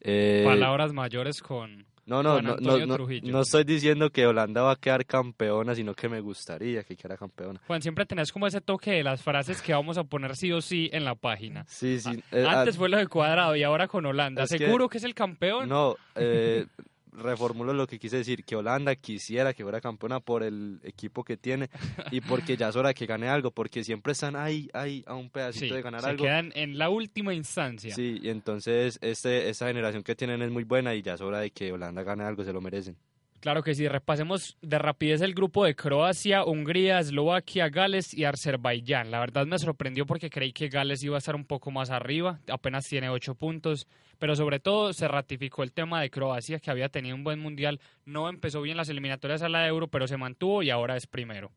Eh, 0.03 0.45
Palabras 0.45 0.93
mayores 0.93 1.43
con, 1.43 1.85
no, 2.13 2.23
no, 2.23 2.43
no, 2.43 2.57
no, 2.87 2.99
no, 3.23 3.41
estoy 3.41 3.65
diciendo 3.65 4.11
que 4.11 4.27
Holanda 4.27 4.63
va 4.63 4.73
a 4.73 4.77
quedar 4.77 5.07
campeona, 5.07 5.75
sino 5.75 5.95
que 5.95 6.09
me 6.09 6.21
gustaría 6.21 6.83
que 6.83 6.97
quedara 6.97 7.17
campeona. 7.17 7.61
Juan, 7.67 7.81
siempre 7.81 8.05
tenés 8.05 8.33
como 8.33 8.47
ese 8.47 8.61
toque 8.61 8.91
de 8.91 9.03
las 9.03 9.23
frases 9.23 9.63
que 9.63 9.73
vamos 9.73 9.97
a 9.97 10.05
poner 10.05 10.37
sí 10.37 10.53
o 10.53 10.61
sí 10.61 10.91
en 10.93 11.05
la 11.05 11.15
página. 11.15 11.65
Sí, 11.69 12.01
sí. 12.01 12.23
Eh, 12.33 12.45
antes 12.47 12.77
fue 12.77 12.89
lo 12.89 12.97
de 12.99 13.07
cuadrado 13.07 13.57
y 13.57 13.63
ahora 13.63 13.89
con 13.89 14.05
Holanda. 14.05 14.47
¿Seguro 14.47 14.89
que, 14.89 14.99
es 14.99 15.05
el 15.05 15.15
campeón? 15.15 15.69
No, 15.69 15.97
eh, 16.17 16.67
reformulo 17.13 17.73
lo 17.73 17.87
que 17.87 17.99
quise 17.99 18.17
decir, 18.19 18.45
que 18.45 18.57
Holanda 18.57 18.95
quisiera 18.97 19.53
que 19.55 19.63
fuera 19.63 19.81
campeona 19.81 20.21
por 20.21 20.43
el 20.43 20.81
equipo 20.83 21.25
que 21.25 21.37
tiene 21.37 21.69
y 22.11 22.21
porque 22.21 22.57
ya 22.57 22.69
es 22.69 22.77
hora 22.77 22.89
de 22.89 22.95
que 22.95 23.07
gane 23.07 23.29
algo, 23.29 23.51
porque 23.51 23.85
siempre 23.85 24.13
están 24.13 24.37
ahí, 24.37 24.69
ahí 24.73 25.05
a 25.07 25.15
un 25.15 25.31
pedacito 25.31 25.75
de 25.75 25.83
ganar 25.83 26.01
se 26.01 26.09
algo. 26.09 26.25
quedan 26.25 26.53
en 26.55 26.79
la 26.79 26.89
última 26.91 27.35
instancia. 27.35 27.95
Sí, 27.95 28.19
y 28.23 28.29
entonces 28.31 28.99
este, 29.03 29.49
esta 29.51 29.67
generación 29.67 30.03
que 30.03 30.15
tienen 30.15 30.43
es 30.43 30.51
muy 30.51 30.65
buena 30.65 30.95
y 30.95 31.03
ya 31.03 31.15
es 31.15 31.21
hora 31.21 31.41
de 31.41 31.51
que 31.51 31.73
Holanda 31.73 32.03
gane 32.03 32.25
algo, 32.25 32.45
se 32.45 32.53
lo 32.53 32.61
merecen. 32.61 32.97
Claro 33.43 33.65
que 33.65 33.75
sí, 33.75 33.89
repasemos 33.89 34.57
de 34.63 34.79
rapidez 34.79 35.21
el 35.21 35.35
grupo 35.35 35.65
de 35.65 35.75
Croacia, 35.75 36.45
Hungría, 36.45 37.01
Eslovaquia, 37.01 37.71
Gales 37.71 38.15
y 38.15 38.25
Azerbaiyán. 38.25 39.11
La 39.11 39.19
verdad 39.19 39.47
me 39.47 39.59
sorprendió 39.59 40.07
porque 40.07 40.31
creí 40.31 40.53
que 40.53 40.69
Gales 40.69 41.03
iba 41.03 41.17
a 41.17 41.19
estar 41.19 41.35
un 41.35 41.45
poco 41.45 41.73
más 41.73 41.91
arriba, 41.91 42.39
apenas 42.49 42.87
tiene 42.87 43.09
ocho 43.09 43.35
puntos, 43.35 43.89
pero 44.21 44.37
sobre 44.37 44.61
todo 44.61 44.93
se 44.93 45.09
ratificó 45.09 45.65
el 45.65 45.73
tema 45.73 46.01
de 46.01 46.09
Croacia, 46.09 46.61
que 46.61 46.71
había 46.71 46.89
tenido 46.89 47.17
un 47.17 47.25
buen 47.25 47.41
mundial, 47.41 47.81
no 48.05 48.29
empezó 48.29 48.63
bien 48.63 48.77
las 48.77 48.89
eliminatorias 48.91 49.43
a 49.43 49.49
la 49.49 49.67
Euro, 49.67 49.89
pero 49.89 50.07
se 50.07 50.17
mantuvo 50.17 50.63
y 50.63 50.71
ahora 50.71 50.97
es 50.97 51.09
primero. 51.09 51.51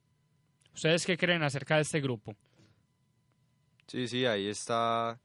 ¿Ustedes 0.73 1.05
qué 1.05 1.19
creen 1.19 1.43
acerca 1.43 1.75
de 1.75 1.83
este 1.83 2.01
grupo? 2.01 2.35
Sí, 3.85 4.07
sí, 4.07 4.25
ahí 4.25 4.47
está. 4.47 5.19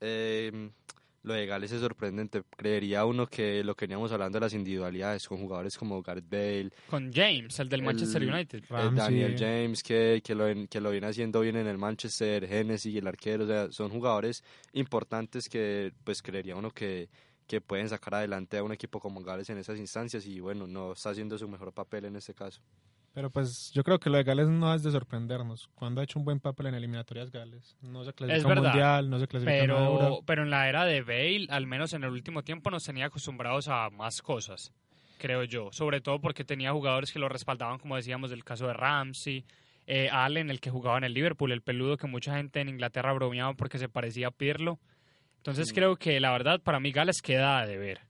eh, 0.00 0.70
lo 1.22 1.34
de 1.34 1.46
Gales 1.46 1.70
es 1.72 1.80
sorprendente. 1.80 2.42
Creería 2.56 3.04
uno 3.04 3.26
que 3.26 3.62
lo 3.62 3.74
que 3.74 3.84
veníamos 3.84 4.10
hablando 4.12 4.36
de 4.36 4.46
las 4.46 4.54
individualidades 4.54 5.26
con 5.28 5.38
jugadores 5.38 5.76
como 5.76 6.02
Gareth 6.02 6.28
Bale, 6.30 6.70
Con 6.88 7.12
James, 7.12 7.58
el 7.60 7.68
del 7.68 7.82
Manchester 7.82 8.22
El- 8.22 8.30
United. 8.32 8.64
eh. 8.70 8.90
Daniel 8.94 9.36
James, 9.38 9.82
que, 9.82 10.22
que, 10.24 10.34
lo, 10.34 10.44
que 10.68 10.80
lo 10.80 10.90
viene 10.90 11.06
haciendo 11.08 11.40
bien 11.40 11.56
en 11.56 11.66
el 11.66 11.76
Manchester, 11.78 12.44
Hennessy, 12.44 12.96
el 12.98 13.06
arquero. 13.06 13.44
O 13.44 13.46
sea, 13.46 13.70
son 13.70 13.90
jugadores 13.90 14.42
importantes 14.72 15.48
que, 15.48 15.92
pues, 16.04 16.22
creería 16.22 16.56
uno 16.56 16.70
que, 16.70 17.08
que 17.46 17.60
pueden 17.60 17.88
sacar 17.88 18.14
adelante 18.14 18.56
a 18.58 18.62
un 18.62 18.72
equipo 18.72 19.00
como 19.00 19.20
Gales 19.22 19.50
en 19.50 19.58
esas 19.58 19.78
instancias. 19.78 20.24
Y 20.26 20.40
bueno, 20.40 20.66
no 20.66 20.92
está 20.92 21.10
haciendo 21.10 21.36
su 21.36 21.48
mejor 21.48 21.72
papel 21.72 22.06
en 22.06 22.16
este 22.16 22.32
caso. 22.34 22.60
Pero 23.12 23.28
pues 23.30 23.72
yo 23.74 23.82
creo 23.82 23.98
que 23.98 24.08
lo 24.08 24.18
de 24.18 24.22
Gales 24.24 24.48
no 24.48 24.72
es 24.72 24.82
de 24.84 24.92
sorprendernos. 24.92 25.68
Cuando 25.74 26.00
ha 26.00 26.04
hecho 26.04 26.18
un 26.18 26.24
buen 26.24 26.38
papel 26.38 26.66
en 26.66 26.74
eliminatorias 26.74 27.30
Gales. 27.30 27.76
No 27.82 28.04
se 28.04 28.12
clasifica 28.12 28.38
Es 28.38 28.44
a 28.44 28.48
verdad, 28.48 28.62
mundial, 28.70 29.10
no 29.10 29.18
se 29.18 29.26
clasifica 29.26 29.56
a 29.56 29.60
Pero, 29.60 29.78
Euro. 29.84 30.20
pero 30.24 30.42
en 30.44 30.50
la 30.50 30.68
era 30.68 30.84
de 30.84 31.02
Bale, 31.02 31.46
al 31.50 31.66
menos 31.66 31.92
en 31.92 32.04
el 32.04 32.10
último 32.10 32.42
tiempo, 32.44 32.70
nos 32.70 32.84
tenía 32.84 33.06
acostumbrados 33.06 33.66
a 33.66 33.90
más 33.90 34.22
cosas, 34.22 34.72
creo 35.18 35.42
yo. 35.42 35.70
Sobre 35.72 36.00
todo 36.00 36.20
porque 36.20 36.44
tenía 36.44 36.72
jugadores 36.72 37.12
que 37.12 37.18
lo 37.18 37.28
respaldaban, 37.28 37.78
como 37.78 37.96
decíamos, 37.96 38.30
del 38.30 38.44
caso 38.44 38.68
de 38.68 38.74
Ramsey, 38.74 39.44
eh, 39.88 40.08
Allen, 40.12 40.48
el 40.48 40.60
que 40.60 40.70
jugaba 40.70 40.98
en 40.98 41.04
el 41.04 41.12
Liverpool, 41.14 41.50
el 41.50 41.62
peludo 41.62 41.96
que 41.96 42.06
mucha 42.06 42.36
gente 42.36 42.60
en 42.60 42.68
Inglaterra 42.68 43.12
bromeaba 43.12 43.54
porque 43.54 43.78
se 43.78 43.88
parecía 43.88 44.28
a 44.28 44.30
Pirlo. 44.30 44.78
Entonces 45.38 45.72
creo 45.72 45.96
que 45.96 46.20
la 46.20 46.30
verdad 46.30 46.60
para 46.60 46.78
mí 46.78 46.92
Gales 46.92 47.20
queda 47.22 47.66
de 47.66 47.76
ver. 47.76 48.00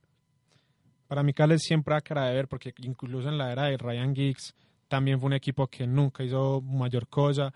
Para 1.07 1.23
mí 1.23 1.33
Gales 1.35 1.63
siempre 1.63 1.95
ha 1.95 2.01
cara 2.03 2.27
de 2.27 2.35
ver 2.35 2.49
porque 2.49 2.75
incluso 2.83 3.31
en 3.31 3.39
la 3.39 3.51
era 3.51 3.65
de 3.65 3.79
Ryan 3.79 4.15
Giggs 4.15 4.55
también 4.91 5.21
fue 5.21 5.29
un 5.29 5.33
equipo 5.35 5.69
que 5.69 5.87
nunca 5.87 6.25
hizo 6.25 6.61
mayor 6.61 7.07
cosa. 7.09 7.55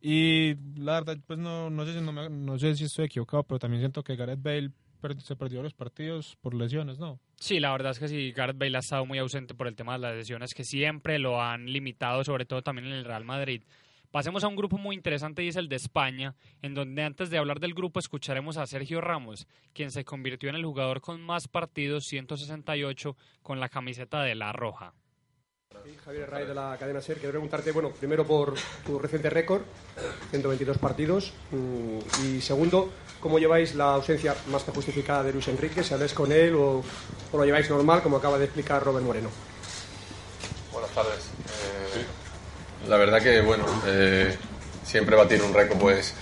Y 0.00 0.54
la 0.78 1.00
verdad, 1.00 1.18
pues 1.26 1.38
no, 1.38 1.70
no, 1.70 1.84
sé, 1.86 2.00
no, 2.00 2.12
me- 2.12 2.28
no 2.30 2.58
sé 2.58 2.76
si 2.76 2.84
estoy 2.84 3.06
equivocado, 3.06 3.42
pero 3.44 3.58
también 3.58 3.80
siento 3.80 4.04
que 4.04 4.14
Gareth 4.14 4.42
Bale 4.42 4.70
se 5.18 5.36
perdió 5.36 5.62
los 5.62 5.72
partidos 5.72 6.36
por 6.40 6.52
lesiones, 6.54 6.98
¿no? 6.98 7.18
Sí, 7.40 7.60
la 7.60 7.72
verdad 7.72 7.92
es 7.92 7.98
que 7.98 8.08
sí, 8.08 8.32
Gareth 8.32 8.58
Bale 8.58 8.76
ha 8.76 8.80
estado 8.80 9.06
muy 9.06 9.18
ausente 9.18 9.54
por 9.54 9.68
el 9.68 9.74
tema 9.76 9.94
de 9.94 10.00
las 10.00 10.14
lesiones 10.16 10.52
que 10.54 10.64
siempre 10.64 11.18
lo 11.18 11.40
han 11.42 11.66
limitado, 11.66 12.22
sobre 12.24 12.44
todo 12.44 12.62
también 12.62 12.88
en 12.88 12.92
el 12.94 13.04
Real 13.04 13.24
Madrid. 13.24 13.62
Pasemos 14.10 14.44
a 14.44 14.48
un 14.48 14.56
grupo 14.56 14.78
muy 14.78 14.94
interesante 14.96 15.44
y 15.44 15.48
es 15.48 15.56
el 15.56 15.68
de 15.68 15.76
España, 15.76 16.34
en 16.62 16.74
donde 16.74 17.02
antes 17.02 17.28
de 17.30 17.38
hablar 17.38 17.60
del 17.60 17.74
grupo 17.74 17.98
escucharemos 18.00 18.56
a 18.56 18.66
Sergio 18.66 19.00
Ramos, 19.00 19.46
quien 19.72 19.90
se 19.90 20.04
convirtió 20.04 20.48
en 20.48 20.56
el 20.56 20.64
jugador 20.64 21.00
con 21.00 21.20
más 21.20 21.48
partidos, 21.48 22.04
168, 22.06 23.16
con 23.42 23.60
la 23.60 23.68
camiseta 23.68 24.22
de 24.22 24.34
La 24.34 24.52
Roja. 24.52 24.94
Javier 26.06 26.30
Ray 26.30 26.46
de 26.46 26.54
la 26.54 26.76
cadena 26.78 27.00
SER. 27.00 27.16
Quiero 27.16 27.32
preguntarte, 27.32 27.72
bueno, 27.72 27.90
primero 27.90 28.24
por 28.24 28.54
tu 28.84 28.96
reciente 28.96 29.28
récord, 29.28 29.62
122 30.30 30.78
partidos, 30.78 31.32
mm, 31.50 31.98
y 32.24 32.40
segundo, 32.40 32.92
¿cómo 33.18 33.40
lleváis 33.40 33.74
la 33.74 33.94
ausencia 33.94 34.36
más 34.46 34.62
que 34.62 34.70
justificada 34.70 35.24
de 35.24 35.32
Luis 35.32 35.48
Enrique? 35.48 35.82
¿Si 35.82 35.92
habláis 35.92 36.14
con 36.14 36.30
él 36.30 36.54
o, 36.54 36.84
o 37.32 37.36
lo 37.36 37.44
lleváis 37.44 37.68
normal, 37.68 38.02
como 38.02 38.18
acaba 38.18 38.38
de 38.38 38.44
explicar 38.44 38.84
Robert 38.84 39.04
Moreno? 39.04 39.30
Buenas 40.72 40.90
tardes. 40.92 41.24
Eh, 41.44 42.88
la 42.88 42.96
verdad 42.98 43.20
que, 43.20 43.40
bueno, 43.40 43.64
eh, 43.86 44.36
siempre 44.84 45.16
batir 45.16 45.42
un 45.42 45.52
récord 45.52 45.80
pues 45.80 46.14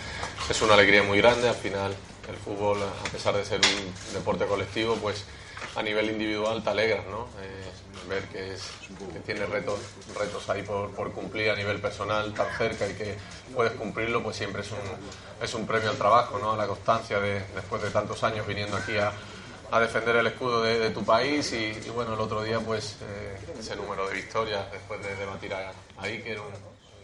es 0.48 0.62
una 0.62 0.74
alegría 0.74 1.02
muy 1.02 1.18
grande. 1.18 1.46
Al 1.46 1.56
final, 1.56 1.94
el 2.28 2.36
fútbol, 2.36 2.78
a 2.82 3.10
pesar 3.10 3.34
de 3.36 3.44
ser 3.44 3.60
un 3.60 4.14
deporte 4.14 4.46
colectivo, 4.46 4.96
pues 4.96 5.24
a 5.76 5.82
nivel 5.82 6.10
individual 6.10 6.62
te 6.62 6.70
alegras, 6.70 7.06
¿no? 7.06 7.28
Eh, 7.42 7.70
ver 8.08 8.24
que, 8.24 8.52
es, 8.52 8.62
que 9.12 9.20
tienes 9.20 9.48
retos, 9.48 9.78
retos 10.18 10.48
ahí 10.50 10.62
por, 10.62 10.90
por 10.90 11.12
cumplir 11.12 11.50
a 11.50 11.56
nivel 11.56 11.80
personal 11.80 12.32
tan 12.34 12.46
cerca 12.56 12.86
y 12.86 12.94
que 12.94 13.16
puedes 13.54 13.72
cumplirlo, 13.72 14.22
pues 14.22 14.36
siempre 14.36 14.62
es 14.62 14.70
un, 14.72 14.78
es 15.42 15.54
un 15.54 15.66
premio 15.66 15.90
al 15.90 15.96
trabajo, 15.96 16.38
¿no? 16.38 16.52
A 16.52 16.56
la 16.56 16.66
constancia 16.66 17.18
de, 17.20 17.40
después 17.54 17.82
de 17.82 17.90
tantos 17.90 18.22
años 18.22 18.46
viniendo 18.46 18.76
aquí 18.76 18.96
a, 18.98 19.12
a 19.70 19.80
defender 19.80 20.16
el 20.16 20.26
escudo 20.26 20.62
de, 20.62 20.90
tu 20.90 21.04
país 21.04 21.52
y, 21.52 21.72
bueno, 21.90 22.14
el 22.14 22.20
otro 22.20 22.42
día 22.42 22.60
pues 22.60 22.96
eh, 23.02 23.38
ese 23.58 23.74
número 23.76 24.06
de 24.08 24.14
victorias 24.14 24.70
después 24.70 25.02
de 25.02 25.16
debatir 25.16 25.54
a, 25.54 25.72
a 25.98 26.04
Iker, 26.04 26.38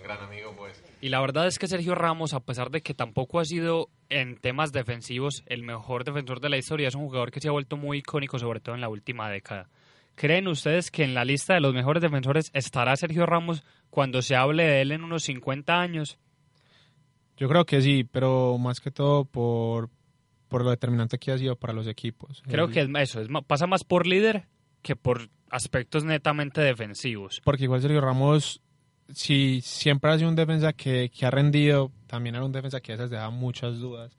gran 0.03 0.23
amigo, 0.23 0.55
pues 0.57 0.83
Y 1.01 1.09
la 1.09 1.21
verdad 1.21 1.47
es 1.47 1.59
que 1.59 1.67
Sergio 1.67 1.95
Ramos, 1.95 2.35
a 2.35 2.41
pesar 2.41 2.71
de 2.71 2.83
que 2.83 2.95
tampoco 2.95 3.41
ha 3.41 3.45
sido 3.45 3.89
en 4.09 4.37
temas 4.37 4.73
defensivos 4.73 5.43
el 5.47 5.63
mejor 5.63 6.05
defensor 6.05 6.41
de 6.41 6.49
la 6.49 6.57
historia, 6.59 6.89
es 6.89 6.95
un 6.95 7.07
jugador 7.07 7.31
que 7.31 7.41
se 7.41 7.49
ha 7.49 7.53
vuelto 7.53 7.77
muy 7.77 7.99
icónico, 7.99 8.39
sobre 8.39 8.61
todo 8.61 8.75
en 8.75 8.81
la 8.81 8.89
última 8.89 9.31
década. 9.31 9.69
¿Creen 10.17 10.49
ustedes 10.49 10.91
que 10.91 11.05
en 11.05 11.15
la 11.15 11.25
lista 11.25 11.55
de 11.55 11.61
los 11.61 11.73
mejores 11.73 12.03
defensores 12.03 12.51
estará 12.53 12.95
Sergio 12.97 13.25
Ramos 13.27 13.63
cuando 13.89 14.21
se 14.23 14.37
hable 14.37 14.65
de 14.65 14.81
él 14.83 14.93
en 14.93 15.05
unos 15.05 15.23
50 15.25 15.81
años? 15.81 16.19
Yo 17.37 17.49
creo 17.49 17.65
que 17.65 17.81
sí, 17.81 18.05
pero 18.05 18.59
más 18.59 18.81
que 18.81 18.91
todo 18.91 19.25
por, 19.25 19.89
por 20.49 20.63
lo 20.63 20.71
determinante 20.71 21.19
que 21.19 21.33
ha 21.33 21.39
sido 21.39 21.57
para 21.57 21.73
los 21.73 21.87
equipos. 21.87 22.43
Creo 22.47 22.67
El- 22.67 22.73
que 22.73 22.81
es 22.81 22.89
eso, 22.99 23.21
es 23.23 23.29
pasa 23.47 23.67
más 23.67 23.83
por 23.85 24.07
líder 24.07 24.47
que 24.83 24.95
por 24.97 25.29
aspectos 25.49 26.05
netamente 26.05 26.61
defensivos. 26.61 27.41
Porque 27.45 27.65
igual 27.65 27.81
Sergio 27.81 28.01
Ramos, 28.03 28.61
si 29.15 29.61
siempre 29.63 30.11
ha 30.11 30.19
sido 30.19 30.29
un 30.29 30.37
defensa 30.37 30.73
que, 30.73 31.11
que 31.11 31.27
ha 31.27 31.31
rendido, 31.31 31.91
también 32.07 32.35
era 32.35 32.45
un 32.45 32.53
defensa 32.53 32.81
que 32.81 32.93
a 32.93 32.97
veces 32.97 33.11
deja 33.11 33.31
muchas 33.31 33.79
dudas. 33.79 34.17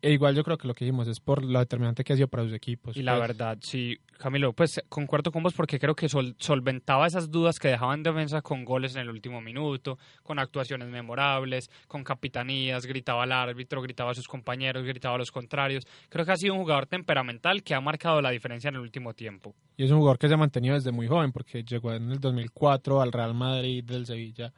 E 0.00 0.12
igual 0.12 0.36
yo 0.36 0.44
creo 0.44 0.56
que 0.56 0.68
lo 0.68 0.74
que 0.74 0.84
dijimos 0.84 1.08
es 1.08 1.18
por 1.18 1.44
lo 1.44 1.58
determinante 1.58 2.04
que 2.04 2.12
ha 2.12 2.16
sido 2.16 2.28
para 2.28 2.44
sus 2.44 2.52
equipos. 2.52 2.96
Y 2.96 3.02
la 3.02 3.16
Pues, 3.16 3.28
verdad, 3.28 3.58
sí, 3.60 3.98
Camilo, 4.16 4.52
pues 4.52 4.80
concuerdo 4.88 5.32
con 5.32 5.42
vos 5.42 5.54
porque 5.54 5.80
creo 5.80 5.96
que 5.96 6.08
sol- 6.08 6.36
solventaba 6.38 7.06
esas 7.08 7.30
dudas 7.32 7.58
que 7.58 7.66
dejaban 7.68 8.04
defensa 8.04 8.40
con 8.40 8.64
goles 8.64 8.94
en 8.94 9.02
el 9.02 9.10
último 9.10 9.40
minuto, 9.40 9.98
con 10.22 10.38
actuaciones 10.38 10.88
memorables, 10.88 11.68
con 11.88 12.04
capitanías, 12.04 12.86
gritaba 12.86 13.24
al 13.24 13.32
árbitro, 13.32 13.82
gritaba 13.82 14.12
a 14.12 14.14
sus 14.14 14.28
compañeros, 14.28 14.84
gritaba 14.84 15.16
a 15.16 15.18
los 15.18 15.32
contrarios. 15.32 15.84
Creo 16.08 16.24
que 16.24 16.30
ha 16.32 16.36
sido 16.36 16.54
un 16.54 16.60
jugador 16.60 16.86
temperamental 16.86 17.64
que 17.64 17.74
ha 17.74 17.80
marcado 17.80 18.22
la 18.22 18.30
diferencia 18.30 18.68
en 18.68 18.76
el 18.76 18.82
último 18.82 19.14
tiempo. 19.14 19.54
Y 19.76 19.84
es 19.84 19.90
un 19.90 19.98
jugador 19.98 20.18
que 20.18 20.28
se 20.28 20.34
ha 20.34 20.38
mantenido 20.38 20.74
desde 20.76 20.92
muy 20.92 21.08
joven, 21.08 21.32
porque 21.32 21.64
llegó 21.64 21.92
en 21.92 22.12
el 22.12 22.20
2004 22.20 23.00
al 23.00 23.10
Real 23.10 23.34
Madrid 23.34 23.82
del 23.84 24.06
Sevilla. 24.06 24.52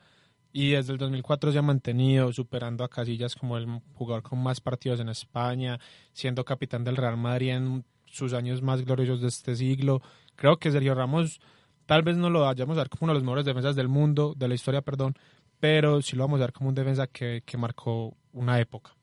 Y 0.52 0.70
desde 0.70 0.92
el 0.92 0.98
2004 0.98 1.52
se 1.52 1.58
ha 1.58 1.62
mantenido 1.62 2.32
superando 2.32 2.82
a 2.82 2.88
Casillas 2.88 3.36
como 3.36 3.56
el 3.56 3.66
jugador 3.94 4.22
con 4.22 4.42
más 4.42 4.60
partidos 4.60 5.00
en 5.00 5.08
España, 5.08 5.78
siendo 6.12 6.44
capitán 6.44 6.82
del 6.82 6.96
Real 6.96 7.16
Madrid 7.16 7.50
en 7.50 7.84
sus 8.06 8.32
años 8.32 8.60
más 8.60 8.84
gloriosos 8.84 9.20
de 9.20 9.28
este 9.28 9.54
siglo. 9.54 10.02
Creo 10.34 10.58
que 10.58 10.72
Sergio 10.72 10.94
Ramos 10.94 11.40
tal 11.86 12.02
vez 12.02 12.16
no 12.16 12.30
lo 12.30 12.40
vayamos 12.40 12.76
a 12.76 12.80
ver 12.80 12.88
como 12.88 13.04
uno 13.04 13.12
de 13.12 13.18
los 13.18 13.24
mejores 13.24 13.44
defensas 13.44 13.76
del 13.76 13.88
mundo, 13.88 14.34
de 14.36 14.48
la 14.48 14.54
historia, 14.54 14.82
perdón, 14.82 15.14
pero 15.60 16.02
sí 16.02 16.16
lo 16.16 16.24
vamos 16.24 16.40
a 16.40 16.44
ver 16.44 16.52
como 16.52 16.68
un 16.68 16.74
defensa 16.74 17.06
que, 17.06 17.42
que 17.44 17.56
marcó 17.56 18.16
una 18.32 18.58
época. 18.58 18.96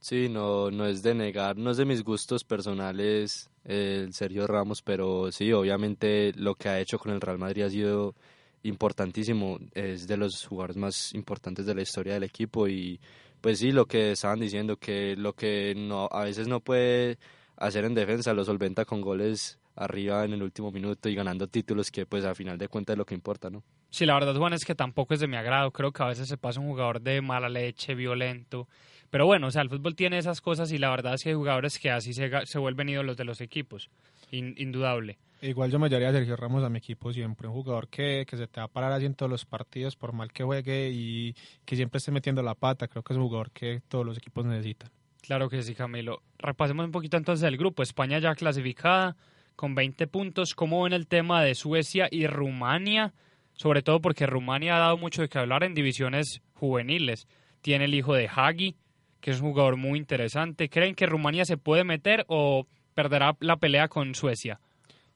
Sí, 0.00 0.28
no, 0.30 0.70
no 0.70 0.86
es 0.86 1.02
de 1.02 1.14
negar, 1.14 1.58
no 1.58 1.70
es 1.70 1.76
de 1.76 1.84
mis 1.84 2.02
gustos 2.02 2.42
personales 2.42 3.50
eh, 3.64 4.02
el 4.04 4.14
Sergio 4.14 4.46
Ramos, 4.46 4.80
pero 4.80 5.30
sí, 5.30 5.52
obviamente 5.52 6.32
lo 6.36 6.54
que 6.54 6.70
ha 6.70 6.80
hecho 6.80 6.98
con 6.98 7.12
el 7.12 7.20
Real 7.20 7.38
Madrid 7.38 7.64
ha 7.64 7.70
sido 7.70 8.14
importantísimo, 8.62 9.58
es 9.74 10.06
de 10.06 10.16
los 10.16 10.46
jugadores 10.46 10.76
más 10.76 11.14
importantes 11.14 11.66
de 11.66 11.74
la 11.74 11.82
historia 11.82 12.14
del 12.14 12.24
equipo 12.24 12.68
y 12.68 13.00
pues 13.40 13.58
sí, 13.58 13.72
lo 13.72 13.86
que 13.86 14.12
estaban 14.12 14.38
diciendo, 14.40 14.76
que 14.76 15.16
lo 15.16 15.32
que 15.34 15.74
no 15.76 16.08
a 16.10 16.24
veces 16.24 16.46
no 16.48 16.60
puede 16.60 17.18
hacer 17.56 17.84
en 17.84 17.94
defensa 17.94 18.32
lo 18.34 18.44
solventa 18.44 18.84
con 18.84 19.00
goles 19.00 19.58
arriba 19.76 20.24
en 20.24 20.32
el 20.34 20.42
último 20.42 20.70
minuto 20.70 21.08
y 21.08 21.14
ganando 21.14 21.46
títulos 21.46 21.90
que 21.90 22.04
pues 22.06 22.24
a 22.24 22.34
final 22.34 22.58
de 22.58 22.68
cuentas 22.68 22.94
es 22.94 22.98
lo 22.98 23.06
que 23.06 23.14
importa, 23.14 23.48
¿no? 23.50 23.62
Sí, 23.88 24.04
la 24.06 24.14
verdad, 24.14 24.34
Juan, 24.36 24.52
es 24.52 24.64
que 24.64 24.74
tampoco 24.74 25.14
es 25.14 25.20
de 25.20 25.26
mi 25.26 25.36
agrado. 25.36 25.70
Creo 25.72 25.90
que 25.90 26.02
a 26.02 26.06
veces 26.06 26.28
se 26.28 26.36
pasa 26.36 26.60
un 26.60 26.68
jugador 26.68 27.00
de 27.00 27.20
mala 27.22 27.48
leche, 27.48 27.94
violento. 27.94 28.68
Pero 29.10 29.26
bueno, 29.26 29.48
o 29.48 29.50
sea, 29.50 29.62
el 29.62 29.68
fútbol 29.70 29.96
tiene 29.96 30.18
esas 30.18 30.40
cosas 30.40 30.70
y 30.70 30.78
la 30.78 30.90
verdad 30.90 31.14
es 31.14 31.22
que 31.24 31.30
hay 31.30 31.34
jugadores 31.34 31.78
que 31.78 31.90
así 31.90 32.12
se, 32.12 32.30
se 32.44 32.58
vuelven 32.58 32.88
ídolos 32.88 33.16
de 33.16 33.24
los 33.24 33.40
equipos. 33.40 33.90
In- 34.30 34.54
indudable. 34.58 35.18
Igual 35.42 35.70
yo 35.70 35.78
me 35.78 35.88
llevaría 35.88 36.10
a 36.10 36.12
Sergio 36.12 36.36
Ramos 36.36 36.62
a 36.62 36.68
mi 36.68 36.78
equipo 36.78 37.12
siempre, 37.12 37.48
un 37.48 37.54
jugador 37.54 37.88
que, 37.88 38.26
que 38.28 38.36
se 38.36 38.46
te 38.46 38.60
va 38.60 38.66
a 38.66 38.68
parar 38.68 38.92
así 38.92 39.06
en 39.06 39.14
todos 39.14 39.30
los 39.30 39.46
partidos, 39.46 39.96
por 39.96 40.12
mal 40.12 40.32
que 40.32 40.44
juegue 40.44 40.90
y 40.92 41.34
que 41.64 41.76
siempre 41.76 41.98
esté 41.98 42.10
metiendo 42.12 42.42
la 42.42 42.54
pata. 42.54 42.88
Creo 42.88 43.02
que 43.02 43.14
es 43.14 43.16
un 43.16 43.24
jugador 43.24 43.50
que 43.50 43.80
todos 43.88 44.04
los 44.04 44.18
equipos 44.18 44.44
necesitan. 44.44 44.90
Claro 45.22 45.48
que 45.48 45.62
sí, 45.62 45.74
Camilo. 45.74 46.22
Repasemos 46.38 46.84
un 46.84 46.92
poquito 46.92 47.16
entonces 47.16 47.46
el 47.48 47.56
grupo. 47.56 47.82
España 47.82 48.18
ya 48.18 48.34
clasificada 48.34 49.16
con 49.56 49.74
20 49.74 50.06
puntos. 50.08 50.54
¿Cómo 50.54 50.82
ven 50.82 50.92
el 50.92 51.06
tema 51.06 51.42
de 51.42 51.54
Suecia 51.54 52.08
y 52.10 52.26
Rumania? 52.26 53.14
Sobre 53.54 53.82
todo 53.82 54.00
porque 54.00 54.26
Rumania 54.26 54.76
ha 54.76 54.80
dado 54.80 54.96
mucho 54.98 55.22
de 55.22 55.28
qué 55.28 55.38
hablar 55.38 55.64
en 55.64 55.74
divisiones 55.74 56.42
juveniles. 56.54 57.26
Tiene 57.62 57.86
el 57.86 57.94
hijo 57.94 58.14
de 58.14 58.28
Hagi, 58.28 58.76
que 59.20 59.30
es 59.30 59.40
un 59.40 59.50
jugador 59.50 59.76
muy 59.76 59.98
interesante. 59.98 60.68
¿Creen 60.68 60.94
que 60.94 61.06
Rumania 61.06 61.44
se 61.44 61.56
puede 61.56 61.84
meter 61.84 62.24
o 62.28 62.66
perderá 62.94 63.36
la 63.40 63.56
pelea 63.56 63.88
con 63.88 64.14
Suecia? 64.14 64.60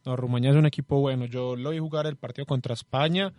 No, 0.04 0.16
Rumania 0.16 0.50
es 0.50 0.56
un 0.56 0.66
equipo 0.66 1.00
bueno. 1.00 1.24
Yo 1.24 1.56
lo 1.56 1.70
vi 1.70 1.78
jugar 1.78 2.06
el 2.06 2.16
partido 2.16 2.46
contra 2.46 2.74
España 2.74 3.32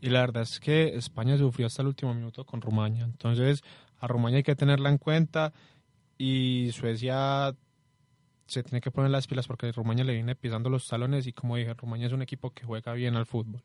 y 0.00 0.08
la 0.08 0.20
verdad 0.20 0.42
es 0.42 0.60
que 0.60 0.96
España 0.96 1.36
sufrió 1.36 1.66
hasta 1.66 1.82
el 1.82 1.88
último 1.88 2.14
minuto 2.14 2.44
con 2.44 2.60
Rumania. 2.60 3.04
Entonces, 3.04 3.62
a 3.98 4.06
Rumania 4.06 4.38
hay 4.38 4.42
que 4.42 4.56
tenerla 4.56 4.90
en 4.90 4.98
cuenta 4.98 5.52
y 6.18 6.70
Suecia 6.72 7.54
se 8.46 8.62
tiene 8.62 8.80
que 8.80 8.90
poner 8.90 9.10
las 9.10 9.26
pilas 9.26 9.46
porque 9.46 9.72
Rumania 9.72 10.04
le 10.04 10.14
viene 10.14 10.36
pisando 10.36 10.70
los 10.70 10.86
talones 10.86 11.26
y 11.26 11.32
como 11.32 11.56
dije, 11.56 11.74
Rumania 11.74 12.06
es 12.06 12.12
un 12.12 12.22
equipo 12.22 12.50
que 12.50 12.64
juega 12.64 12.92
bien 12.92 13.16
al 13.16 13.26
fútbol. 13.26 13.62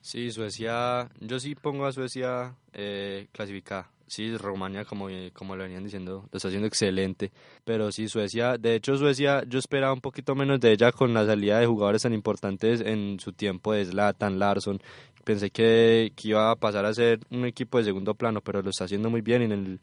Sí, 0.00 0.30
Suecia, 0.30 1.10
yo 1.20 1.38
sí 1.38 1.54
pongo 1.54 1.86
a 1.86 1.92
Suecia 1.92 2.56
eh, 2.72 3.28
clasificada. 3.32 3.91
Sí, 4.06 4.36
Rumania, 4.36 4.84
como, 4.84 5.08
como 5.32 5.56
lo 5.56 5.62
venían 5.62 5.84
diciendo, 5.84 6.28
lo 6.30 6.36
está 6.36 6.48
haciendo 6.48 6.66
excelente. 6.66 7.32
Pero 7.64 7.90
sí, 7.92 8.08
Suecia, 8.08 8.58
de 8.58 8.74
hecho, 8.74 8.96
Suecia, 8.96 9.42
yo 9.46 9.58
esperaba 9.58 9.92
un 9.92 10.00
poquito 10.00 10.34
menos 10.34 10.60
de 10.60 10.72
ella 10.72 10.92
con 10.92 11.14
la 11.14 11.24
salida 11.24 11.58
de 11.58 11.66
jugadores 11.66 12.02
tan 12.02 12.12
importantes 12.12 12.80
en 12.80 13.18
su 13.20 13.32
tiempo 13.32 13.72
de 13.72 13.84
Zlatan, 13.84 14.38
Larson. 14.38 14.80
Pensé 15.24 15.50
que, 15.50 16.12
que 16.16 16.28
iba 16.28 16.50
a 16.50 16.56
pasar 16.56 16.84
a 16.84 16.92
ser 16.92 17.20
un 17.30 17.46
equipo 17.46 17.78
de 17.78 17.84
segundo 17.84 18.14
plano, 18.14 18.40
pero 18.42 18.60
lo 18.60 18.70
está 18.70 18.84
haciendo 18.84 19.08
muy 19.08 19.22
bien. 19.22 19.42
En, 19.42 19.52
el, 19.52 19.80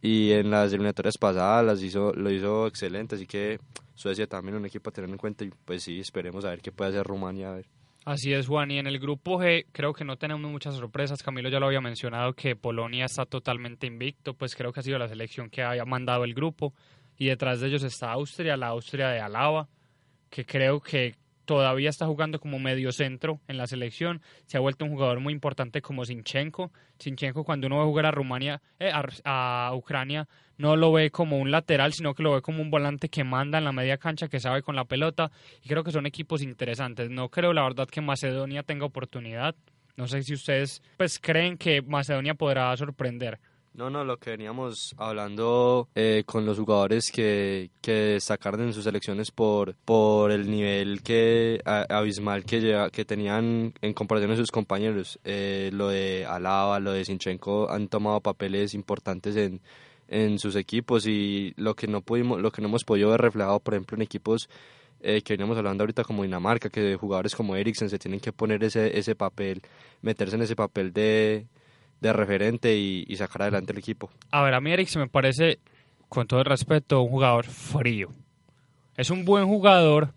y 0.00 0.32
en 0.32 0.50
las 0.50 0.72
eliminatorias 0.72 1.18
pasadas 1.18 1.64
las 1.64 1.82
hizo, 1.82 2.12
lo 2.12 2.30
hizo 2.30 2.66
excelente. 2.66 3.16
Así 3.16 3.26
que 3.26 3.58
Suecia 3.94 4.26
también 4.26 4.56
un 4.56 4.66
equipo 4.66 4.90
a 4.90 4.92
tener 4.92 5.10
en 5.10 5.16
cuenta. 5.16 5.44
Y 5.44 5.50
pues 5.64 5.82
sí, 5.82 6.00
esperemos 6.00 6.44
a 6.44 6.50
ver 6.50 6.60
qué 6.60 6.72
puede 6.72 6.90
hacer 6.90 7.06
Rumania. 7.06 7.50
A 7.50 7.54
ver. 7.54 7.81
Así 8.04 8.32
es, 8.32 8.48
Juan. 8.48 8.70
Y 8.70 8.78
en 8.78 8.88
el 8.88 8.98
grupo 8.98 9.38
G 9.38 9.66
creo 9.70 9.92
que 9.92 10.04
no 10.04 10.16
tenemos 10.16 10.50
muchas 10.50 10.74
sorpresas. 10.74 11.22
Camilo 11.22 11.48
ya 11.48 11.60
lo 11.60 11.66
había 11.66 11.80
mencionado 11.80 12.32
que 12.34 12.56
Polonia 12.56 13.04
está 13.04 13.26
totalmente 13.26 13.86
invicto. 13.86 14.34
Pues 14.34 14.56
creo 14.56 14.72
que 14.72 14.80
ha 14.80 14.82
sido 14.82 14.98
la 14.98 15.08
selección 15.08 15.48
que 15.50 15.62
haya 15.62 15.84
mandado 15.84 16.24
el 16.24 16.34
grupo. 16.34 16.74
Y 17.16 17.26
detrás 17.26 17.60
de 17.60 17.68
ellos 17.68 17.84
está 17.84 18.10
Austria, 18.12 18.56
la 18.56 18.68
Austria 18.68 19.08
de 19.08 19.20
Alaba, 19.20 19.68
que 20.30 20.44
creo 20.44 20.80
que 20.80 21.14
todavía 21.44 21.90
está 21.90 22.06
jugando 22.06 22.38
como 22.40 22.58
medio 22.58 22.92
centro 22.92 23.40
en 23.48 23.56
la 23.56 23.66
selección. 23.66 24.22
Se 24.46 24.56
ha 24.56 24.60
vuelto 24.60 24.84
un 24.84 24.92
jugador 24.92 25.20
muy 25.20 25.32
importante 25.32 25.82
como 25.82 26.04
Sinchenko. 26.04 26.72
Sinchenko 26.98 27.44
cuando 27.44 27.66
uno 27.66 27.78
va 27.78 27.82
a 27.82 27.86
jugar 27.86 28.06
a 28.06 28.10
Rumania, 28.10 28.62
eh, 28.78 28.90
a, 28.92 29.68
a, 29.68 29.74
Ucrania, 29.74 30.28
no 30.58 30.76
lo 30.76 30.92
ve 30.92 31.10
como 31.10 31.38
un 31.38 31.50
lateral, 31.50 31.92
sino 31.92 32.14
que 32.14 32.22
lo 32.22 32.32
ve 32.34 32.42
como 32.42 32.62
un 32.62 32.70
volante 32.70 33.08
que 33.08 33.24
manda 33.24 33.58
en 33.58 33.64
la 33.64 33.72
media 33.72 33.98
cancha, 33.98 34.28
que 34.28 34.40
sabe 34.40 34.62
con 34.62 34.76
la 34.76 34.84
pelota. 34.84 35.30
Y 35.62 35.68
creo 35.68 35.84
que 35.84 35.92
son 35.92 36.06
equipos 36.06 36.42
interesantes. 36.42 37.10
No 37.10 37.28
creo, 37.28 37.52
la 37.52 37.62
verdad, 37.62 37.88
que 37.88 38.00
Macedonia 38.00 38.62
tenga 38.62 38.86
oportunidad. 38.86 39.54
No 39.96 40.06
sé 40.06 40.22
si 40.22 40.34
ustedes 40.34 40.82
pues 40.96 41.18
creen 41.18 41.58
que 41.58 41.82
Macedonia 41.82 42.34
podrá 42.34 42.74
sorprender. 42.76 43.38
No, 43.74 43.88
no, 43.88 44.04
lo 44.04 44.18
que 44.18 44.30
veníamos 44.30 44.94
hablando 44.98 45.88
eh, 45.94 46.24
con 46.26 46.44
los 46.44 46.58
jugadores 46.58 47.10
que, 47.10 47.70
que 47.80 47.92
destacaron 47.92 48.60
en 48.60 48.74
sus 48.74 48.84
selecciones 48.84 49.30
por, 49.30 49.74
por 49.76 50.30
el 50.30 50.50
nivel 50.50 51.02
que 51.02 51.58
abismal 51.64 52.44
que, 52.44 52.88
que 52.92 53.06
tenían 53.06 53.72
en 53.80 53.94
comparación 53.94 54.32
a 54.32 54.36
sus 54.36 54.50
compañeros. 54.50 55.18
Eh, 55.24 55.70
lo 55.72 55.88
de 55.88 56.26
Alaba, 56.26 56.80
lo 56.80 56.92
de 56.92 57.06
Sinchenko 57.06 57.70
han 57.70 57.88
tomado 57.88 58.20
papeles 58.20 58.74
importantes 58.74 59.36
en, 59.36 59.62
en 60.08 60.38
sus 60.38 60.54
equipos 60.56 61.06
y 61.06 61.54
lo 61.56 61.74
que 61.74 61.86
no 61.86 62.02
pudimos, 62.02 62.42
lo 62.42 62.52
que 62.52 62.60
no 62.60 62.68
hemos 62.68 62.84
podido 62.84 63.08
ver 63.08 63.22
reflejado, 63.22 63.58
por 63.58 63.72
ejemplo, 63.72 63.96
en 63.96 64.02
equipos 64.02 64.50
eh, 65.00 65.22
que 65.22 65.32
veníamos 65.32 65.56
hablando 65.56 65.82
ahorita 65.82 66.04
como 66.04 66.24
Dinamarca, 66.24 66.68
que 66.68 66.96
jugadores 66.96 67.34
como 67.34 67.56
Eriksen 67.56 67.88
se 67.88 67.98
tienen 67.98 68.20
que 68.20 68.32
poner 68.32 68.62
ese, 68.64 68.98
ese 68.98 69.14
papel, 69.14 69.62
meterse 70.02 70.36
en 70.36 70.42
ese 70.42 70.56
papel 70.56 70.92
de 70.92 71.46
de 72.02 72.12
referente 72.12 72.76
y, 72.76 73.16
sacar 73.16 73.42
adelante 73.42 73.72
el 73.72 73.78
equipo. 73.78 74.10
A 74.32 74.42
ver, 74.42 74.54
a 74.54 74.60
mí 74.60 74.72
Eric 74.72 74.88
se 74.88 74.98
me 74.98 75.08
parece, 75.08 75.60
con 76.08 76.26
todo 76.26 76.40
el 76.40 76.46
respeto, 76.46 77.00
un 77.00 77.10
jugador 77.10 77.46
frío. 77.46 78.08
Es 78.96 79.10
un 79.10 79.24
buen 79.24 79.46
jugador, 79.46 80.12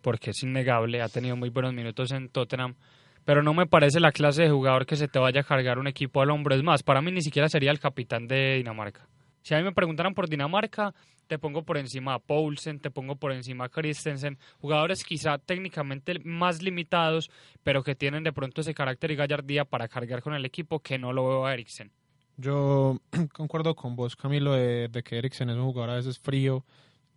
porque 0.00 0.30
es 0.30 0.42
innegable, 0.44 1.02
ha 1.02 1.08
tenido 1.08 1.36
muy 1.36 1.50
buenos 1.50 1.74
minutos 1.74 2.12
en 2.12 2.28
Tottenham, 2.28 2.76
pero 3.24 3.42
no 3.42 3.52
me 3.52 3.66
parece 3.66 3.98
la 3.98 4.12
clase 4.12 4.42
de 4.44 4.50
jugador 4.50 4.86
que 4.86 4.96
se 4.96 5.08
te 5.08 5.18
vaya 5.18 5.40
a 5.40 5.44
cargar 5.44 5.78
un 5.78 5.88
equipo 5.88 6.22
al 6.22 6.30
hombro. 6.30 6.54
Es 6.54 6.62
más, 6.62 6.84
para 6.84 7.02
mí 7.02 7.10
ni 7.10 7.22
siquiera 7.22 7.48
sería 7.48 7.72
el 7.72 7.80
capitán 7.80 8.28
de 8.28 8.56
Dinamarca. 8.56 9.08
Si 9.42 9.54
a 9.54 9.58
mí 9.58 9.64
me 9.64 9.72
preguntaran 9.72 10.14
por 10.14 10.28
Dinamarca, 10.28 10.94
te 11.26 11.38
pongo 11.38 11.64
por 11.64 11.78
encima 11.78 12.14
a 12.14 12.18
Poulsen, 12.18 12.80
te 12.80 12.90
pongo 12.90 13.16
por 13.16 13.32
encima 13.32 13.64
a 13.64 13.68
Christensen, 13.68 14.38
jugadores 14.60 15.04
quizá 15.04 15.38
técnicamente 15.38 16.20
más 16.24 16.62
limitados, 16.62 17.30
pero 17.62 17.82
que 17.82 17.94
tienen 17.94 18.24
de 18.24 18.32
pronto 18.32 18.60
ese 18.60 18.74
carácter 18.74 19.10
y 19.10 19.16
gallardía 19.16 19.64
para 19.64 19.88
cargar 19.88 20.22
con 20.22 20.34
el 20.34 20.44
equipo 20.44 20.80
que 20.80 20.98
no 20.98 21.12
lo 21.12 21.28
veo 21.28 21.46
a 21.46 21.54
Eriksen. 21.54 21.90
Yo 22.36 23.00
concuerdo 23.32 23.74
con 23.74 23.96
vos, 23.96 24.16
Camilo, 24.16 24.52
de, 24.52 24.90
que 25.04 25.18
Eriksen 25.18 25.50
es 25.50 25.56
un 25.56 25.64
jugador 25.64 25.90
a 25.90 25.96
veces 25.96 26.18
frío, 26.18 26.64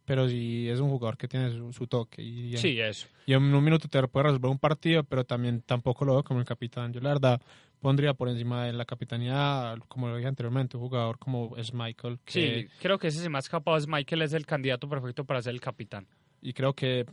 pero 0.05 0.29
sí 0.29 0.69
es 0.69 0.79
un 0.79 0.89
jugador 0.89 1.17
que 1.17 1.27
tiene 1.27 1.51
su, 1.73 1.87
toque. 1.87 2.21
Y, 2.21 2.57
sí, 2.57 2.79
eso. 2.79 3.07
Y 3.25 3.33
en 3.33 3.43
un 3.43 3.63
minuto 3.63 3.87
te 3.87 4.07
puede 4.07 4.27
resolver 4.27 4.49
un 4.49 4.59
partido, 4.59 5.03
pero 5.03 5.25
también 5.25 5.61
tampoco 5.61 6.05
lo 6.05 6.13
veo 6.13 6.23
como 6.23 6.39
el 6.39 6.45
capitán. 6.45 6.93
Yo 6.93 7.01
la 7.01 7.09
verdad 7.09 7.41
pondría 7.87 8.13
por 8.13 8.27
encima 8.27 8.65
de 8.65 8.73
la 8.73 8.83
capitanía, 8.83 9.73
como 9.87 10.09
lo 10.09 10.17
dije 10.17 10.27
anteriormente, 10.27 10.75
un 10.75 10.83
jugador 10.83 11.17
como 11.17 11.55
es 11.55 11.73
Michael. 11.73 12.19
sí, 12.25 12.67
creo 12.81 12.99
que 12.99 13.07
ese 13.07 13.21
es 13.21 13.29
más 13.29 13.47
capaz. 13.47 13.87
Michael 13.87 14.23
es 14.23 14.33
el 14.33 14.45
candidato 14.45 14.89
perfecto 14.89 15.23
para 15.23 15.41
ser 15.41 15.53
el 15.53 15.61
capitán. 15.61 16.05
Y 16.41 16.51
creo 16.51 16.73
que 16.73 17.05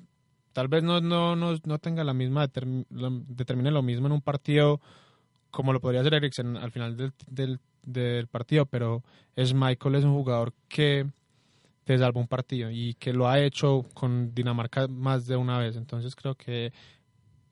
tal 0.52 0.66
vez 0.66 0.82
no, 0.82 1.00
no, 1.00 1.36
no, 1.36 1.56
no 1.64 1.78
tenga 1.78 2.02
la 2.02 2.12
misma, 2.12 2.48
determine 2.48 3.70
lo 3.70 3.82
mismo 3.82 4.08
en 4.08 4.14
un 4.14 4.20
partido 4.20 4.80
como 5.52 5.72
lo 5.72 5.80
podría 5.80 6.00
hacer 6.00 6.14
Eriksen 6.14 6.56
al 6.56 6.72
final 6.72 6.96
del, 6.96 7.12
del, 7.28 7.60
del 7.84 8.26
partido, 8.26 8.66
pero 8.66 9.04
es 9.36 9.54
Michael 9.54 9.94
es 9.94 10.02
un 10.02 10.14
jugador 10.14 10.54
que 10.66 11.06
te 11.84 11.96
salva 11.98 12.20
un 12.20 12.26
partido 12.26 12.68
y 12.68 12.94
que 12.94 13.12
lo 13.12 13.28
ha 13.28 13.38
hecho 13.38 13.86
con 13.94 14.34
Dinamarca 14.34 14.88
más 14.88 15.28
de 15.28 15.36
una 15.36 15.56
vez. 15.56 15.76
Entonces 15.76 16.16
creo 16.16 16.34
que 16.34 16.72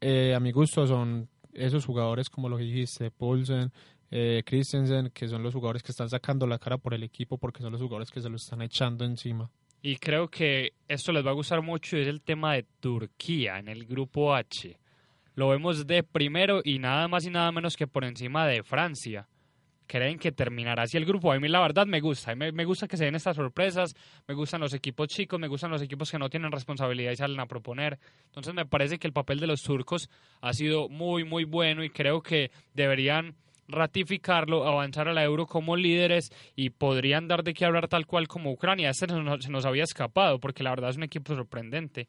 eh, 0.00 0.34
a 0.34 0.40
mi 0.40 0.50
gusto 0.50 0.88
son 0.88 1.28
esos 1.52 1.84
jugadores 1.84 2.30
como 2.30 2.48
lo 2.48 2.56
que 2.56 2.64
dijiste, 2.64 3.10
Paulsen, 3.10 3.72
eh, 4.10 4.42
Christensen, 4.44 5.10
que 5.10 5.28
son 5.28 5.42
los 5.42 5.54
jugadores 5.54 5.82
que 5.82 5.92
están 5.92 6.08
sacando 6.10 6.46
la 6.46 6.58
cara 6.58 6.78
por 6.78 6.94
el 6.94 7.02
equipo 7.02 7.38
porque 7.38 7.62
son 7.62 7.72
los 7.72 7.80
jugadores 7.80 8.10
que 8.10 8.20
se 8.20 8.28
lo 8.28 8.36
están 8.36 8.62
echando 8.62 9.04
encima. 9.04 9.50
Y 9.80 9.96
creo 9.96 10.28
que 10.28 10.74
esto 10.86 11.12
les 11.12 11.26
va 11.26 11.30
a 11.30 11.34
gustar 11.34 11.60
mucho 11.62 11.96
es 11.96 12.06
el 12.06 12.20
tema 12.20 12.54
de 12.54 12.64
Turquía 12.80 13.58
en 13.58 13.68
el 13.68 13.84
grupo 13.84 14.34
H. 14.34 14.78
Lo 15.34 15.48
vemos 15.48 15.86
de 15.86 16.02
primero 16.02 16.60
y 16.62 16.78
nada 16.78 17.08
más 17.08 17.24
y 17.26 17.30
nada 17.30 17.50
menos 17.52 17.76
que 17.76 17.86
por 17.86 18.04
encima 18.04 18.46
de 18.46 18.62
Francia 18.62 19.28
creen 19.92 20.18
que 20.18 20.32
terminará 20.32 20.84
así 20.84 20.96
el 20.96 21.04
grupo. 21.04 21.32
A 21.32 21.38
mí 21.38 21.48
la 21.48 21.60
verdad 21.60 21.86
me 21.86 22.00
gusta, 22.00 22.34
me, 22.34 22.50
me, 22.50 22.64
gusta 22.64 22.88
que 22.88 22.96
se 22.96 23.04
den 23.04 23.14
estas 23.14 23.36
sorpresas, 23.36 23.94
me 24.26 24.32
gustan 24.32 24.62
los 24.62 24.72
equipos 24.72 25.08
chicos, 25.08 25.38
me 25.38 25.48
gustan 25.48 25.70
los 25.70 25.82
equipos 25.82 26.10
que 26.10 26.18
no 26.18 26.30
tienen 26.30 26.50
responsabilidad 26.50 27.12
y 27.12 27.16
salen 27.16 27.38
a 27.40 27.46
proponer. 27.46 27.98
Entonces 28.24 28.54
me 28.54 28.64
parece 28.64 28.98
que 28.98 29.06
el 29.06 29.12
papel 29.12 29.38
de 29.38 29.46
los 29.46 29.62
turcos 29.62 30.08
ha 30.40 30.54
sido 30.54 30.88
muy, 30.88 31.24
muy 31.24 31.44
bueno 31.44 31.84
y 31.84 31.90
creo 31.90 32.22
que 32.22 32.50
deberían 32.72 33.36
ratificarlo, 33.68 34.66
avanzar 34.66 35.08
a 35.08 35.12
la 35.12 35.24
euro 35.24 35.46
como 35.46 35.76
líderes 35.76 36.32
y 36.56 36.70
podrían 36.70 37.28
dar 37.28 37.42
de 37.42 37.52
qué 37.52 37.66
hablar 37.66 37.86
tal 37.88 38.06
cual 38.06 38.28
como 38.28 38.50
Ucrania. 38.50 38.88
Este 38.88 39.06
se 39.08 39.50
nos 39.50 39.66
había 39.66 39.84
escapado 39.84 40.40
porque 40.40 40.62
la 40.62 40.70
verdad 40.70 40.88
es 40.88 40.96
un 40.96 41.02
equipo 41.02 41.34
sorprendente. 41.34 42.08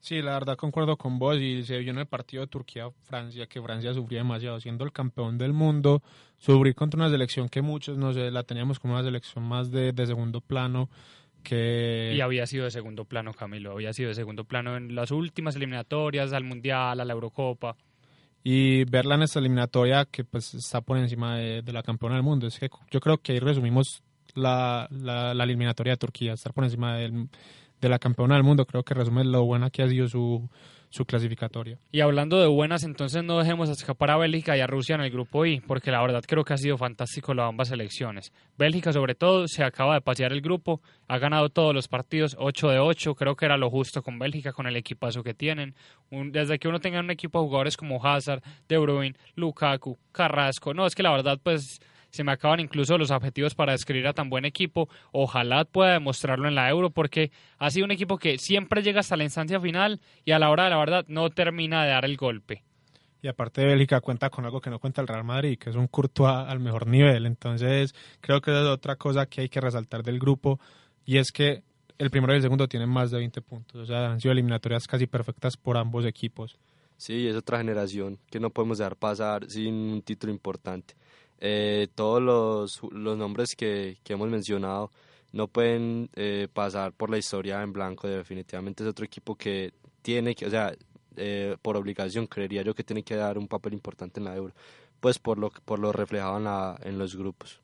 Sí, 0.00 0.22
la 0.22 0.32
verdad 0.32 0.56
concuerdo 0.56 0.96
con 0.96 1.18
vos 1.18 1.36
y 1.36 1.62
se 1.62 1.78
vio 1.78 1.90
en 1.90 1.98
el 1.98 2.06
partido 2.06 2.42
de 2.42 2.46
Turquía-Francia 2.46 3.46
que 3.46 3.60
Francia 3.60 3.92
sufría 3.92 4.20
demasiado 4.20 4.58
siendo 4.58 4.82
el 4.84 4.92
campeón 4.92 5.36
del 5.36 5.52
mundo, 5.52 6.02
sufrir 6.38 6.74
contra 6.74 6.96
una 6.96 7.10
selección 7.10 7.50
que 7.50 7.60
muchos 7.60 7.98
no 7.98 8.14
sé, 8.14 8.30
la 8.30 8.42
teníamos 8.42 8.78
como 8.78 8.94
una 8.94 9.02
selección 9.02 9.44
más 9.44 9.70
de, 9.70 9.92
segundo 10.06 10.40
plano 10.40 10.88
que... 11.42 12.14
Y 12.16 12.20
había 12.22 12.46
sido 12.46 12.64
de 12.64 12.70
segundo 12.70 13.04
plano, 13.04 13.34
Camilo, 13.34 13.72
había 13.72 13.92
sido 13.92 14.08
de 14.08 14.14
segundo 14.14 14.44
plano 14.44 14.74
en 14.74 14.94
las 14.94 15.10
últimas 15.10 15.54
eliminatorias, 15.56 16.32
al 16.32 16.44
Mundial, 16.44 16.98
a 16.98 17.04
la 17.04 17.12
Eurocopa. 17.12 17.76
Y 18.42 18.84
verla 18.84 19.16
en 19.16 19.22
esta 19.22 19.38
eliminatoria 19.38 20.06
que 20.06 20.24
pues 20.24 20.54
está 20.54 20.80
por 20.80 20.96
encima 20.96 21.36
de, 21.36 21.62
la 21.72 21.82
campeona 21.82 22.14
del 22.14 22.24
mundo, 22.24 22.46
es 22.46 22.58
que 22.58 22.70
yo 22.90 23.00
creo 23.00 23.18
que 23.18 23.32
ahí 23.32 23.38
resumimos 23.38 24.02
la, 24.34 24.88
la, 24.90 25.34
la 25.34 25.44
eliminatoria 25.44 25.92
de 25.92 25.98
Turquía, 25.98 26.32
estar 26.32 26.54
por 26.54 26.64
encima 26.64 26.96
del 26.96 27.28
de 27.80 27.88
la 27.88 27.98
campeona 27.98 28.34
del 28.34 28.44
mundo. 28.44 28.66
Creo 28.66 28.82
que 28.82 28.94
resume 28.94 29.24
lo 29.24 29.44
buena 29.44 29.70
que 29.70 29.82
ha 29.82 29.88
sido 29.88 30.08
su, 30.08 30.48
su 30.90 31.04
clasificatoria. 31.04 31.78
Y 31.92 32.00
hablando 32.00 32.40
de 32.40 32.48
buenas, 32.48 32.82
entonces 32.82 33.22
no 33.22 33.38
dejemos 33.38 33.70
escapar 33.70 34.10
a 34.10 34.16
Bélgica 34.16 34.56
y 34.56 34.60
a 34.60 34.66
Rusia 34.66 34.96
en 34.96 35.02
el 35.02 35.10
grupo 35.10 35.46
I, 35.46 35.60
porque 35.60 35.92
la 35.92 36.02
verdad 36.02 36.22
creo 36.26 36.44
que 36.44 36.52
ha 36.52 36.58
sido 36.58 36.76
fantástico 36.76 37.32
las 37.32 37.48
ambas 37.48 37.68
selecciones. 37.68 38.32
Bélgica 38.58 38.92
sobre 38.92 39.14
todo 39.14 39.46
se 39.46 39.62
acaba 39.62 39.94
de 39.94 40.00
pasear 40.00 40.32
el 40.32 40.40
grupo, 40.40 40.82
ha 41.06 41.18
ganado 41.18 41.48
todos 41.48 41.72
los 41.72 41.86
partidos, 41.86 42.36
8 42.38 42.68
de 42.68 42.78
8, 42.80 43.14
creo 43.14 43.36
que 43.36 43.44
era 43.44 43.56
lo 43.56 43.70
justo 43.70 44.02
con 44.02 44.18
Bélgica, 44.18 44.52
con 44.52 44.66
el 44.66 44.76
equipazo 44.76 45.22
que 45.22 45.32
tienen. 45.32 45.74
desde 46.10 46.58
que 46.58 46.68
uno 46.68 46.80
tenga 46.80 46.98
un 47.00 47.10
equipo 47.10 47.40
de 47.40 47.46
jugadores 47.46 47.76
como 47.76 48.04
Hazard, 48.04 48.42
De 48.68 48.76
Bruyne, 48.76 49.16
Lukaku, 49.36 49.96
Carrasco, 50.10 50.74
no, 50.74 50.86
es 50.86 50.94
que 50.96 51.04
la 51.04 51.12
verdad 51.12 51.38
pues 51.40 51.80
se 52.10 52.24
me 52.24 52.32
acaban 52.32 52.60
incluso 52.60 52.98
los 52.98 53.10
objetivos 53.10 53.54
para 53.54 53.72
describir 53.72 54.06
a 54.06 54.12
tan 54.12 54.30
buen 54.30 54.44
equipo. 54.44 54.88
Ojalá 55.12 55.64
pueda 55.64 55.92
demostrarlo 55.92 56.48
en 56.48 56.54
la 56.54 56.68
Euro 56.68 56.90
porque 56.90 57.30
ha 57.58 57.70
sido 57.70 57.84
un 57.84 57.90
equipo 57.90 58.18
que 58.18 58.38
siempre 58.38 58.82
llega 58.82 59.00
hasta 59.00 59.16
la 59.16 59.24
instancia 59.24 59.60
final 59.60 60.00
y 60.24 60.32
a 60.32 60.38
la 60.38 60.50
hora 60.50 60.64
de 60.64 60.70
la 60.70 60.78
verdad 60.78 61.04
no 61.08 61.30
termina 61.30 61.84
de 61.84 61.90
dar 61.90 62.04
el 62.04 62.16
golpe. 62.16 62.64
Y 63.22 63.28
aparte 63.28 63.60
de 63.60 63.66
Bélgica 63.66 64.00
cuenta 64.00 64.30
con 64.30 64.44
algo 64.44 64.60
que 64.60 64.70
no 64.70 64.78
cuenta 64.78 65.02
el 65.02 65.08
Real 65.08 65.24
Madrid, 65.24 65.58
que 65.58 65.70
es 65.70 65.76
un 65.76 65.88
Courtois 65.88 66.48
al 66.48 66.58
mejor 66.58 66.86
nivel. 66.86 67.26
Entonces 67.26 67.94
creo 68.20 68.40
que 68.40 68.50
es 68.50 68.66
otra 68.66 68.96
cosa 68.96 69.26
que 69.26 69.42
hay 69.42 69.48
que 69.48 69.60
resaltar 69.60 70.02
del 70.02 70.18
grupo 70.18 70.58
y 71.04 71.18
es 71.18 71.30
que 71.30 71.62
el 71.98 72.10
primero 72.10 72.32
y 72.32 72.36
el 72.36 72.42
segundo 72.42 72.66
tienen 72.66 72.88
más 72.88 73.10
de 73.10 73.18
20 73.18 73.42
puntos. 73.42 73.82
O 73.82 73.86
sea, 73.86 74.10
han 74.10 74.20
sido 74.20 74.32
eliminatorias 74.32 74.86
casi 74.86 75.06
perfectas 75.06 75.56
por 75.58 75.76
ambos 75.76 76.06
equipos. 76.06 76.58
Sí, 76.96 77.26
es 77.26 77.36
otra 77.36 77.58
generación 77.58 78.18
que 78.30 78.40
no 78.40 78.50
podemos 78.50 78.78
dejar 78.78 78.96
pasar 78.96 79.50
sin 79.50 79.74
un 79.74 80.02
título 80.02 80.32
importante. 80.32 80.94
Eh, 81.40 81.88
todos 81.94 82.20
los, 82.22 82.80
los 82.92 83.16
nombres 83.16 83.56
que, 83.56 83.96
que, 84.04 84.12
hemos 84.12 84.28
mencionado 84.28 84.90
no 85.32 85.48
pueden 85.48 86.10
eh, 86.14 86.48
pasar 86.52 86.92
por 86.92 87.10
la 87.10 87.18
historia 87.18 87.62
en 87.62 87.72
blanco. 87.72 88.06
Definitivamente 88.08 88.82
es 88.82 88.88
otro 88.88 89.04
equipo 89.04 89.34
que 89.36 89.72
tiene 90.02 90.34
que, 90.34 90.46
o 90.46 90.50
sea, 90.50 90.74
eh, 91.16 91.56
por 91.62 91.76
obligación 91.76 92.26
creería 92.26 92.62
yo 92.62 92.74
que 92.74 92.84
tiene 92.84 93.02
que 93.02 93.16
dar 93.16 93.38
un 93.38 93.48
papel 93.48 93.72
importante 93.72 94.20
en 94.20 94.24
la 94.24 94.36
Euro, 94.36 94.54
pues 95.00 95.18
por 95.18 95.38
lo, 95.38 95.50
por 95.50 95.78
lo 95.78 95.92
reflejado 95.92 96.36
en, 96.36 96.44
la, 96.44 96.78
en 96.82 96.98
los 96.98 97.16
grupos. 97.16 97.60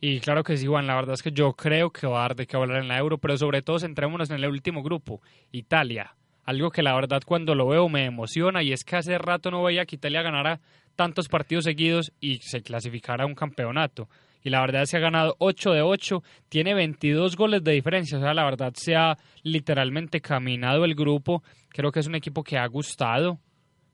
Y 0.00 0.20
claro 0.20 0.44
que 0.44 0.56
sí, 0.56 0.66
Juan, 0.66 0.86
la 0.86 0.94
verdad 0.94 1.14
es 1.14 1.22
que 1.22 1.32
yo 1.32 1.54
creo 1.54 1.90
que 1.90 2.06
va 2.06 2.18
a 2.18 2.22
dar 2.28 2.36
de 2.36 2.46
qué 2.46 2.56
hablar 2.56 2.80
en 2.82 2.88
la 2.88 2.98
Euro, 2.98 3.18
pero 3.18 3.36
sobre 3.36 3.62
todo 3.62 3.80
centrémonos 3.80 4.30
en 4.30 4.36
el 4.36 4.48
último 4.48 4.82
grupo, 4.82 5.20
Italia. 5.50 6.14
Algo 6.44 6.70
que 6.70 6.82
la 6.82 6.94
verdad 6.94 7.22
cuando 7.26 7.54
lo 7.54 7.66
veo 7.66 7.88
me 7.88 8.04
emociona 8.04 8.62
y 8.62 8.72
es 8.72 8.84
que 8.84 8.96
hace 8.96 9.18
rato 9.18 9.50
no 9.50 9.62
veía 9.62 9.84
que 9.86 9.96
Italia 9.96 10.22
ganara 10.22 10.60
tantos 10.98 11.28
partidos 11.28 11.62
seguidos 11.62 12.12
y 12.18 12.38
se 12.38 12.60
clasificara 12.60 13.22
a 13.22 13.26
un 13.28 13.36
campeonato. 13.36 14.08
Y 14.42 14.50
la 14.50 14.60
verdad 14.60 14.82
es 14.82 14.90
que 14.90 14.96
ha 14.96 15.00
ganado 15.00 15.36
8 15.38 15.70
de 15.70 15.82
8, 15.82 16.24
tiene 16.48 16.74
22 16.74 17.36
goles 17.36 17.62
de 17.62 17.72
diferencia, 17.72 18.18
o 18.18 18.20
sea, 18.20 18.34
la 18.34 18.44
verdad 18.44 18.72
se 18.74 18.96
ha 18.96 19.16
literalmente 19.44 20.20
caminado 20.20 20.84
el 20.84 20.96
grupo. 20.96 21.44
Creo 21.68 21.92
que 21.92 22.00
es 22.00 22.08
un 22.08 22.16
equipo 22.16 22.42
que 22.42 22.58
ha 22.58 22.66
gustado, 22.66 23.38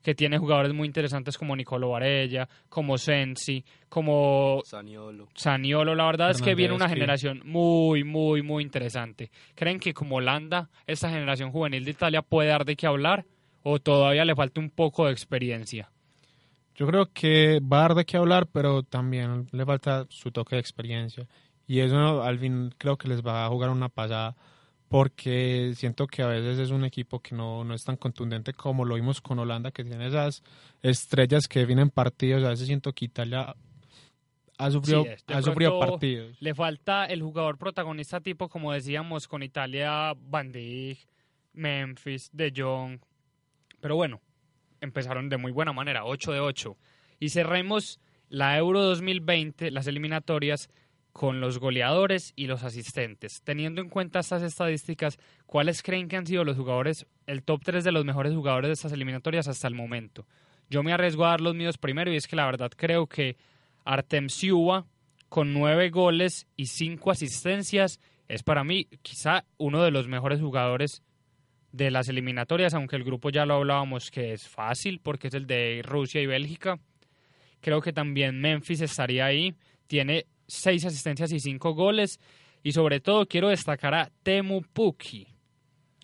que 0.02 0.14
tiene 0.14 0.38
jugadores 0.38 0.72
muy 0.72 0.86
interesantes 0.86 1.36
como 1.36 1.54
Nicolo 1.54 1.90
Varella, 1.90 2.48
como 2.70 2.96
Sensi, 2.96 3.62
como 3.90 4.62
Saniolo. 4.64 5.28
Saniolo. 5.34 5.94
La 5.94 6.06
verdad 6.06 6.30
es 6.30 6.40
que 6.40 6.54
viene 6.54 6.72
una 6.72 6.88
generación 6.88 7.42
muy, 7.44 8.02
muy, 8.02 8.40
muy 8.40 8.62
interesante. 8.62 9.30
¿Creen 9.54 9.78
que 9.78 9.92
como 9.92 10.16
Holanda, 10.16 10.70
esta 10.86 11.10
generación 11.10 11.50
juvenil 11.50 11.84
de 11.84 11.90
Italia 11.90 12.22
puede 12.22 12.48
dar 12.48 12.64
de 12.64 12.76
qué 12.76 12.86
hablar 12.86 13.26
o 13.62 13.78
todavía 13.78 14.24
le 14.24 14.34
falta 14.34 14.58
un 14.58 14.70
poco 14.70 15.04
de 15.04 15.12
experiencia? 15.12 15.90
Yo 16.74 16.86
creo 16.86 17.06
que 17.12 17.60
va 17.60 17.78
a 17.78 17.82
dar 17.82 17.94
de 17.94 18.04
qué 18.04 18.16
hablar, 18.16 18.46
pero 18.46 18.82
también 18.82 19.46
le 19.52 19.64
falta 19.64 20.06
su 20.08 20.30
toque 20.32 20.56
de 20.56 20.60
experiencia. 20.60 21.26
Y 21.66 21.80
eso 21.80 22.22
al 22.22 22.38
fin 22.38 22.74
creo 22.76 22.96
que 22.96 23.08
les 23.08 23.24
va 23.24 23.46
a 23.46 23.48
jugar 23.48 23.70
una 23.70 23.88
pasada 23.88 24.36
porque 24.88 25.72
siento 25.74 26.06
que 26.06 26.22
a 26.22 26.26
veces 26.26 26.58
es 26.58 26.70
un 26.70 26.84
equipo 26.84 27.20
que 27.20 27.34
no, 27.34 27.64
no 27.64 27.74
es 27.74 27.82
tan 27.82 27.96
contundente 27.96 28.52
como 28.52 28.84
lo 28.84 28.94
vimos 28.96 29.20
con 29.20 29.38
Holanda, 29.38 29.70
que 29.70 29.82
tiene 29.82 30.06
esas 30.06 30.42
estrellas 30.82 31.48
que 31.48 31.64
vienen 31.64 31.90
partidos. 31.90 32.44
A 32.44 32.50
veces 32.50 32.66
siento 32.66 32.92
que 32.92 33.06
Italia 33.06 33.54
ha 34.58 34.70
sufrido, 34.70 35.04
ha 35.26 35.42
sufrido 35.42 35.78
partidos. 35.80 36.36
Le 36.40 36.54
falta 36.54 37.06
el 37.06 37.22
jugador 37.22 37.58
protagonista 37.58 38.20
tipo, 38.20 38.48
como 38.48 38.72
decíamos, 38.72 39.26
con 39.26 39.42
Italia, 39.42 40.12
Van 40.16 40.52
Dijk, 40.52 40.98
Memphis, 41.54 42.30
De 42.32 42.52
Jong. 42.54 43.00
Pero 43.80 43.96
bueno, 43.96 44.20
empezaron 44.84 45.28
de 45.28 45.36
muy 45.36 45.52
buena 45.52 45.72
manera, 45.72 46.04
8 46.04 46.32
de 46.32 46.40
8. 46.40 46.76
Y 47.20 47.30
cerremos 47.30 48.00
la 48.28 48.56
Euro 48.58 48.82
2020, 48.82 49.70
las 49.70 49.86
eliminatorias, 49.86 50.68
con 51.14 51.40
los 51.40 51.60
goleadores 51.60 52.32
y 52.34 52.48
los 52.48 52.64
asistentes. 52.64 53.40
Teniendo 53.44 53.80
en 53.80 53.88
cuenta 53.88 54.18
estas 54.18 54.42
estadísticas, 54.42 55.18
¿cuáles 55.46 55.80
creen 55.82 56.08
que 56.08 56.16
han 56.16 56.26
sido 56.26 56.42
los 56.42 56.56
jugadores, 56.56 57.06
el 57.28 57.44
top 57.44 57.62
3 57.62 57.84
de 57.84 57.92
los 57.92 58.04
mejores 58.04 58.34
jugadores 58.34 58.68
de 58.68 58.72
estas 58.72 58.92
eliminatorias 58.92 59.46
hasta 59.46 59.68
el 59.68 59.74
momento? 59.74 60.26
Yo 60.68 60.82
me 60.82 60.92
arriesgo 60.92 61.24
a 61.24 61.30
dar 61.30 61.40
los 61.40 61.54
míos 61.54 61.78
primero 61.78 62.12
y 62.12 62.16
es 62.16 62.26
que 62.26 62.34
la 62.34 62.46
verdad 62.46 62.72
creo 62.76 63.06
que 63.06 63.36
Artem 63.84 64.28
Siuba, 64.28 64.86
con 65.28 65.52
9 65.52 65.90
goles 65.90 66.48
y 66.56 66.66
5 66.66 67.12
asistencias, 67.12 68.00
es 68.26 68.42
para 68.42 68.64
mí 68.64 68.88
quizá 69.02 69.44
uno 69.56 69.84
de 69.84 69.92
los 69.92 70.08
mejores 70.08 70.40
jugadores 70.40 71.02
de 71.74 71.90
las 71.90 72.08
eliminatorias, 72.08 72.72
aunque 72.74 72.94
el 72.94 73.02
grupo 73.02 73.30
ya 73.30 73.44
lo 73.44 73.54
hablábamos 73.54 74.12
que 74.12 74.32
es 74.32 74.46
fácil 74.46 75.00
porque 75.02 75.26
es 75.26 75.34
el 75.34 75.48
de 75.48 75.82
Rusia 75.84 76.20
y 76.20 76.26
Bélgica. 76.26 76.78
Creo 77.60 77.80
que 77.80 77.92
también 77.92 78.40
Memphis 78.40 78.80
estaría 78.80 79.26
ahí, 79.26 79.54
tiene 79.88 80.26
seis 80.46 80.84
asistencias 80.84 81.32
y 81.32 81.40
cinco 81.40 81.74
goles. 81.74 82.20
Y 82.62 82.72
sobre 82.72 83.00
todo 83.00 83.26
quiero 83.26 83.48
destacar 83.48 83.92
a 83.92 84.10
Temu 84.22 84.62
Puki, 84.62 85.26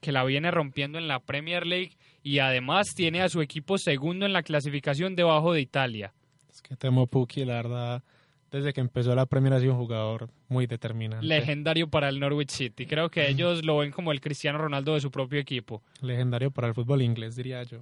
que 0.01 0.11
la 0.11 0.25
viene 0.25 0.51
rompiendo 0.51 0.99
en 0.99 1.07
la 1.07 1.21
Premier 1.21 1.65
League 1.65 1.93
y 2.23 2.41
además 2.41 2.89
tiene 2.97 3.23
a 3.23 3.29
su 3.29 3.41
equipo 3.41 3.79
segundo 3.79 4.27
en 4.27 4.33
la 4.33 4.43
clasificación 4.43 5.15
debajo 5.15 5.53
de 5.53 5.61
Italia. 5.61 6.13
Es 6.51 6.63
que 6.63 6.75
Temu 6.75 7.07
Puki, 7.07 7.45
la 7.45 7.55
verdad, 7.55 8.03
desde 8.51 8.73
que 8.73 8.81
empezó 8.81 9.15
la 9.15 9.27
Premier 9.27 9.55
ha 9.55 9.61
sido 9.61 9.73
un 9.73 9.79
jugador 9.79 10.29
muy 10.49 10.67
determinante. 10.67 11.25
Legendario 11.25 11.89
para 11.89 12.09
el 12.09 12.19
Norwich 12.19 12.51
City. 12.51 12.87
Creo 12.87 13.09
que 13.09 13.29
ellos 13.29 13.65
lo 13.65 13.79
ven 13.79 13.93
como 13.93 14.11
el 14.13 14.21
Cristiano 14.21 14.59
Ronaldo 14.59 14.95
de 14.95 15.01
su 15.01 15.11
propio 15.11 15.39
equipo. 15.39 15.83
Legendario 16.01 16.51
para 16.51 16.69
el 16.69 16.75
fútbol 16.75 17.03
inglés, 17.03 17.37
diría 17.37 17.63
yo. 17.63 17.79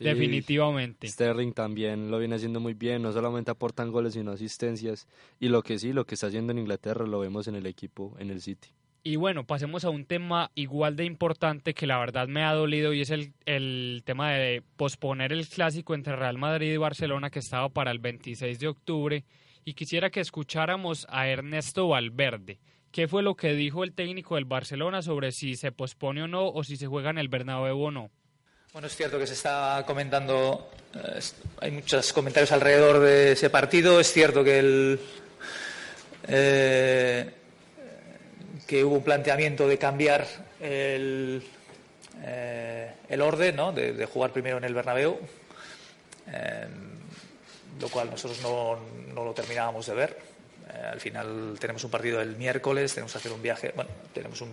Definitivamente. 0.00 1.08
Sterling 1.08 1.52
también 1.52 2.10
lo 2.10 2.18
viene 2.18 2.36
haciendo 2.36 2.60
muy 2.60 2.74
bien. 2.74 3.02
No 3.02 3.12
solamente 3.12 3.50
aportan 3.50 3.90
goles, 3.90 4.14
sino 4.14 4.30
asistencias. 4.30 5.08
Y 5.40 5.48
lo 5.48 5.62
que 5.62 5.78
sí, 5.78 5.92
lo 5.92 6.04
que 6.06 6.14
está 6.14 6.28
haciendo 6.28 6.52
en 6.52 6.58
Inglaterra 6.58 7.06
lo 7.06 7.18
vemos 7.18 7.48
en 7.48 7.56
el 7.56 7.66
equipo, 7.66 8.14
en 8.18 8.30
el 8.30 8.40
City. 8.40 8.68
Y 9.02 9.14
bueno, 9.14 9.44
pasemos 9.44 9.84
a 9.84 9.90
un 9.90 10.04
tema 10.04 10.50
igual 10.56 10.96
de 10.96 11.04
importante 11.04 11.74
que 11.74 11.86
la 11.86 11.96
verdad 11.98 12.26
me 12.26 12.42
ha 12.42 12.52
dolido 12.52 12.92
y 12.92 13.02
es 13.02 13.10
el, 13.10 13.32
el 13.44 14.02
tema 14.04 14.32
de 14.32 14.64
posponer 14.76 15.32
el 15.32 15.46
clásico 15.46 15.94
entre 15.94 16.16
Real 16.16 16.38
Madrid 16.38 16.72
y 16.72 16.76
Barcelona 16.76 17.30
que 17.30 17.38
estaba 17.38 17.68
para 17.68 17.92
el 17.92 18.00
26 18.00 18.58
de 18.58 18.66
octubre 18.66 19.24
y 19.66 19.74
quisiera 19.74 20.10
que 20.10 20.20
escucháramos 20.20 21.08
a 21.10 21.26
Ernesto 21.26 21.88
Valverde. 21.88 22.60
¿Qué 22.92 23.08
fue 23.08 23.24
lo 23.24 23.34
que 23.34 23.52
dijo 23.52 23.82
el 23.82 23.94
técnico 23.94 24.36
del 24.36 24.44
Barcelona 24.44 25.02
sobre 25.02 25.32
si 25.32 25.56
se 25.56 25.72
pospone 25.72 26.22
o 26.22 26.28
no 26.28 26.46
o 26.46 26.62
si 26.62 26.76
se 26.76 26.86
juega 26.86 27.10
en 27.10 27.18
el 27.18 27.28
Bernabéu 27.28 27.76
o 27.76 27.90
no? 27.90 28.10
Bueno, 28.72 28.86
es 28.86 28.94
cierto 28.94 29.18
que 29.18 29.26
se 29.26 29.32
está 29.32 29.82
comentando, 29.84 30.70
eh, 30.94 31.18
hay 31.60 31.72
muchos 31.72 32.12
comentarios 32.12 32.52
alrededor 32.52 33.00
de 33.00 33.32
ese 33.32 33.50
partido. 33.50 33.98
Es 33.98 34.12
cierto 34.12 34.44
que 34.44 34.58
el 34.60 35.00
eh, 36.28 37.34
que 38.68 38.84
hubo 38.84 38.94
un 38.94 39.04
planteamiento 39.04 39.66
de 39.66 39.78
cambiar 39.78 40.28
el, 40.60 41.42
eh, 42.22 42.92
el 43.08 43.20
orden, 43.20 43.56
¿no? 43.56 43.72
de, 43.72 43.94
de, 43.94 44.06
jugar 44.06 44.30
primero 44.30 44.58
en 44.58 44.64
el 44.64 44.74
Bernabéu 44.74 45.18
lo 47.80 47.88
cual 47.88 48.10
nosotros 48.10 48.40
no, 48.42 48.78
no 49.14 49.24
lo 49.24 49.32
terminábamos 49.32 49.86
de 49.86 49.94
ver. 49.94 50.36
Eh, 50.68 50.86
al 50.92 51.00
final 51.00 51.56
tenemos 51.60 51.84
un 51.84 51.90
partido 51.90 52.20
el 52.20 52.36
miércoles, 52.36 52.92
tenemos 52.92 53.12
que 53.12 53.18
hacer 53.18 53.32
un 53.32 53.40
viaje, 53.40 53.72
bueno, 53.76 53.90
tenemos 54.12 54.40
un, 54.40 54.50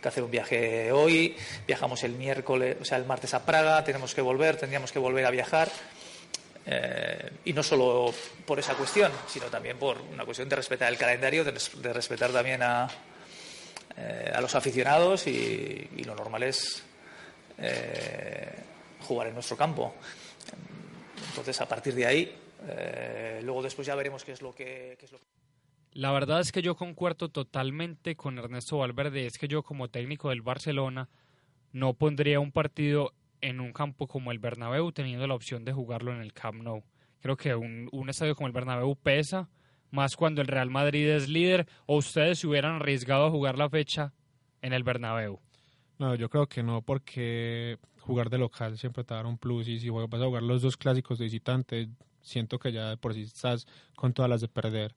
que 0.00 0.08
hacer 0.08 0.22
un 0.22 0.30
viaje 0.30 0.92
hoy, 0.92 1.36
viajamos 1.66 2.04
el 2.04 2.12
miércoles, 2.12 2.76
o 2.80 2.84
sea, 2.84 2.98
el 2.98 3.04
martes 3.04 3.34
a 3.34 3.44
Praga, 3.44 3.82
tenemos 3.82 4.14
que 4.14 4.20
volver, 4.20 4.56
tendríamos 4.56 4.92
que 4.92 4.98
volver 4.98 5.26
a 5.26 5.30
viajar. 5.30 5.68
Eh, 6.66 7.30
y 7.46 7.52
no 7.52 7.62
solo 7.62 8.14
por 8.46 8.60
esa 8.60 8.74
cuestión, 8.74 9.10
sino 9.26 9.46
también 9.46 9.76
por 9.78 10.00
una 10.00 10.24
cuestión 10.24 10.48
de 10.48 10.56
respetar 10.56 10.92
el 10.92 10.98
calendario, 10.98 11.42
de, 11.42 11.92
respetar 11.92 12.30
también 12.30 12.62
a, 12.62 12.86
eh, 13.96 14.30
a 14.32 14.40
los 14.40 14.54
aficionados 14.54 15.26
y, 15.26 15.88
lo 16.04 16.14
normal 16.14 16.44
es 16.44 16.84
jugar 19.00 19.28
en 19.28 19.34
nuestro 19.34 19.56
campo. 19.56 19.94
Entonces, 21.28 21.60
a 21.60 21.68
partir 21.68 21.94
de 21.94 22.06
ahí, 22.06 22.36
eh, 22.62 23.40
luego 23.44 23.62
después 23.62 23.86
ya 23.86 23.94
veremos 23.94 24.24
qué 24.24 24.32
es 24.32 24.42
lo 24.42 24.54
que... 24.54 24.96
Qué 24.98 25.06
es 25.06 25.12
lo 25.12 25.18
que... 25.18 25.24
La 25.92 26.12
verdad 26.12 26.40
es 26.40 26.52
que 26.52 26.62
yo 26.62 26.76
concuerdo 26.76 27.30
totalmente 27.30 28.14
con 28.14 28.38
Ernesto 28.38 28.78
Valverde, 28.78 29.26
es 29.26 29.38
que 29.38 29.48
yo 29.48 29.64
como 29.64 29.88
técnico 29.88 30.28
del 30.28 30.40
Barcelona 30.40 31.08
no 31.72 31.94
pondría 31.94 32.38
un 32.38 32.52
partido 32.52 33.12
en 33.40 33.60
un 33.60 33.72
campo 33.72 34.06
como 34.06 34.30
el 34.30 34.38
Bernabéu 34.38 34.92
teniendo 34.92 35.26
la 35.26 35.34
opción 35.34 35.64
de 35.64 35.72
jugarlo 35.72 36.12
en 36.12 36.20
el 36.20 36.32
Camp 36.32 36.62
Nou. 36.62 36.84
Creo 37.20 37.36
que 37.36 37.54
un, 37.54 37.88
un 37.90 38.08
estadio 38.08 38.36
como 38.36 38.46
el 38.46 38.52
Bernabéu 38.52 38.94
pesa, 38.94 39.48
más 39.90 40.14
cuando 40.14 40.40
el 40.40 40.46
Real 40.46 40.70
Madrid 40.70 41.08
es 41.08 41.28
líder, 41.28 41.66
o 41.86 41.96
ustedes 41.96 42.38
se 42.38 42.46
hubieran 42.46 42.76
arriesgado 42.76 43.26
a 43.26 43.30
jugar 43.30 43.58
la 43.58 43.68
fecha 43.68 44.12
en 44.62 44.72
el 44.72 44.84
Bernabéu. 44.84 45.40
No, 45.98 46.14
yo 46.14 46.28
creo 46.30 46.46
que 46.46 46.62
no, 46.62 46.82
porque 46.82 47.78
jugar 48.00 48.30
de 48.30 48.38
local 48.38 48.78
siempre 48.78 49.04
te 49.04 49.14
da 49.14 49.26
un 49.26 49.38
plus 49.38 49.68
y 49.68 49.78
si 49.78 49.90
vas 49.90 50.04
a 50.04 50.24
jugar 50.24 50.42
los 50.42 50.62
dos 50.62 50.76
clásicos 50.76 51.18
de 51.18 51.24
visitante, 51.24 51.88
siento 52.22 52.58
que 52.58 52.72
ya 52.72 52.96
por 52.96 53.14
sí 53.14 53.22
estás 53.22 53.66
con 53.96 54.12
todas 54.12 54.28
las 54.28 54.40
de 54.40 54.48
perder. 54.48 54.94